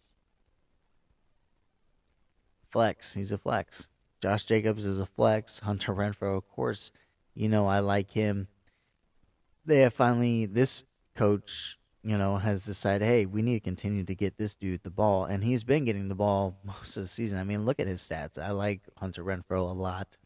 Flex. 2.67 3.13
He's 3.13 3.31
a 3.31 3.37
flex. 3.37 3.87
Josh 4.21 4.45
Jacobs 4.45 4.85
is 4.85 4.99
a 4.99 5.05
flex. 5.05 5.59
Hunter 5.59 5.93
Renfrow, 5.93 6.37
of 6.37 6.47
course, 6.49 6.91
you 7.33 7.47
know 7.47 7.67
I 7.67 7.79
like 7.79 8.11
him 8.11 8.47
they 9.69 9.79
have 9.81 9.93
finally 9.93 10.45
this 10.45 10.83
coach, 11.15 11.78
you 12.09 12.17
know, 12.17 12.37
has 12.37 12.65
decided, 12.65 13.05
hey, 13.05 13.27
we 13.27 13.43
need 13.43 13.53
to 13.53 13.59
continue 13.59 14.03
to 14.03 14.15
get 14.15 14.35
this 14.35 14.55
dude 14.55 14.81
the 14.81 14.89
ball, 14.89 15.25
and 15.25 15.43
he's 15.43 15.63
been 15.63 15.85
getting 15.85 16.07
the 16.07 16.15
ball 16.15 16.57
most 16.63 16.97
of 16.97 17.03
the 17.03 17.07
season. 17.07 17.37
I 17.37 17.43
mean, 17.43 17.65
look 17.65 17.79
at 17.79 17.85
his 17.85 18.01
stats. 18.01 18.41
I 18.41 18.49
like 18.49 18.81
Hunter 18.97 19.23
Renfrow 19.23 19.69
a 19.69 19.73
lot. 19.73 20.17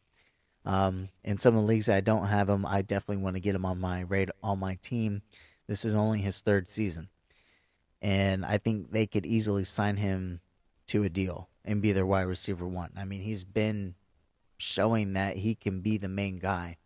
Um, 0.64 1.10
in 1.26 1.38
some 1.38 1.58
of 1.58 1.64
the 1.64 1.68
leagues 1.68 1.90
I 1.90 2.00
don't 2.00 2.28
have 2.28 2.48
him, 2.48 2.66
I 2.66 2.84
definitely 2.84 3.22
want 3.22 3.36
to 3.36 3.42
get 3.42 3.54
him 3.54 3.66
on 3.66 3.82
my 3.82 4.00
rate 4.00 4.30
on 4.42 4.60
my 4.60 4.76
team. 4.76 5.24
This 5.68 5.84
is 5.84 5.94
only 5.94 6.20
his 6.20 6.40
third 6.40 6.70
season, 6.70 7.10
and 8.02 8.46
I 8.46 8.60
think 8.60 8.94
they 8.94 9.06
could 9.06 9.26
easily 9.26 9.66
sign 9.66 9.98
him 9.98 10.40
to 10.88 11.04
a 11.04 11.10
deal 11.10 11.50
and 11.66 11.82
be 11.82 11.92
their 11.92 12.06
wide 12.06 12.22
receiver 12.22 12.66
one. 12.66 12.92
I 12.96 13.04
mean, 13.04 13.24
he's 13.24 13.44
been 13.44 13.96
showing 14.56 15.12
that 15.14 15.36
he 15.36 15.54
can 15.54 15.82
be 15.82 15.98
the 15.98 16.08
main 16.08 16.40
guy, 16.40 16.78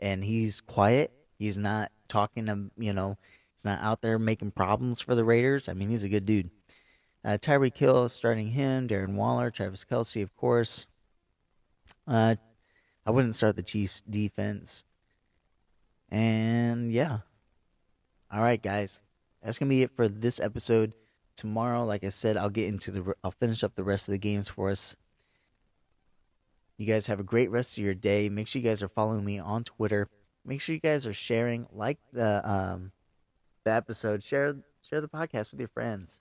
and 0.00 0.24
he's 0.24 0.60
quiet. 0.60 1.12
He's 1.38 1.56
not 1.56 1.92
talking 2.08 2.46
to 2.46 2.72
you 2.76 2.92
know 2.92 3.16
he's 3.60 3.64
not 3.64 3.82
out 3.82 4.00
there 4.00 4.18
making 4.18 4.52
problems 4.52 5.00
for 5.00 5.14
the 5.14 5.24
Raiders. 5.24 5.68
I 5.68 5.74
mean, 5.74 5.90
he's 5.90 6.04
a 6.04 6.08
good 6.08 6.24
dude. 6.24 6.50
Uh, 7.22 7.36
Hill 7.74 8.08
starting 8.08 8.48
him, 8.48 8.88
Darren 8.88 9.14
Waller, 9.14 9.50
Travis 9.50 9.84
Kelce, 9.84 10.22
of 10.22 10.34
course. 10.34 10.86
Uh, 12.08 12.36
I 13.04 13.10
wouldn't 13.10 13.36
start 13.36 13.56
the 13.56 13.62
Chiefs 13.62 14.00
defense. 14.00 14.84
And 16.08 16.90
yeah. 16.90 17.18
All 18.32 18.40
right, 18.40 18.62
guys. 18.62 19.00
That's 19.42 19.58
going 19.58 19.68
to 19.68 19.74
be 19.74 19.82
it 19.82 19.94
for 19.94 20.08
this 20.08 20.40
episode. 20.40 20.92
Tomorrow, 21.36 21.84
like 21.84 22.04
I 22.04 22.08
said, 22.08 22.36
I'll 22.36 22.50
get 22.50 22.68
into 22.68 22.90
the 22.90 23.14
I'll 23.24 23.30
finish 23.30 23.64
up 23.64 23.74
the 23.74 23.84
rest 23.84 24.08
of 24.08 24.12
the 24.12 24.18
games 24.18 24.48
for 24.48 24.70
us. 24.70 24.96
You 26.76 26.86
guys 26.86 27.06
have 27.06 27.20
a 27.20 27.24
great 27.24 27.50
rest 27.50 27.78
of 27.78 27.84
your 27.84 27.94
day. 27.94 28.28
Make 28.28 28.46
sure 28.46 28.60
you 28.60 28.68
guys 28.68 28.82
are 28.82 28.88
following 28.88 29.24
me 29.24 29.38
on 29.38 29.64
Twitter 29.64 30.08
Make 30.44 30.60
sure 30.60 30.74
you 30.74 30.80
guys 30.80 31.06
are 31.06 31.12
sharing, 31.12 31.66
like 31.72 31.98
the 32.12 32.48
um 32.48 32.92
the 33.70 33.76
episode, 33.76 34.22
share 34.22 34.56
share 34.82 35.00
the 35.00 35.08
podcast 35.08 35.52
with 35.52 35.60
your 35.60 35.68
friends, 35.68 36.20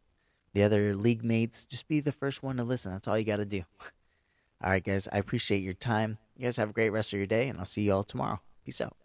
the 0.53 0.63
other 0.63 0.95
league 0.95 1.23
mates. 1.23 1.65
Just 1.65 1.87
be 1.87 1.99
the 1.99 2.11
first 2.11 2.43
one 2.43 2.57
to 2.57 2.63
listen. 2.63 2.91
That's 2.91 3.07
all 3.07 3.17
you 3.17 3.25
got 3.25 3.37
to 3.37 3.45
do. 3.45 3.63
all 4.63 4.69
right, 4.69 4.83
guys. 4.83 5.07
I 5.11 5.17
appreciate 5.17 5.63
your 5.63 5.73
time. 5.73 6.19
You 6.37 6.45
guys 6.45 6.57
have 6.57 6.69
a 6.69 6.73
great 6.73 6.91
rest 6.91 7.11
of 7.11 7.17
your 7.17 7.27
day, 7.27 7.47
and 7.49 7.57
I'll 7.57 7.65
see 7.65 7.81
you 7.81 7.93
all 7.93 8.03
tomorrow. 8.03 8.39
Peace 8.63 8.81
out. 8.81 8.95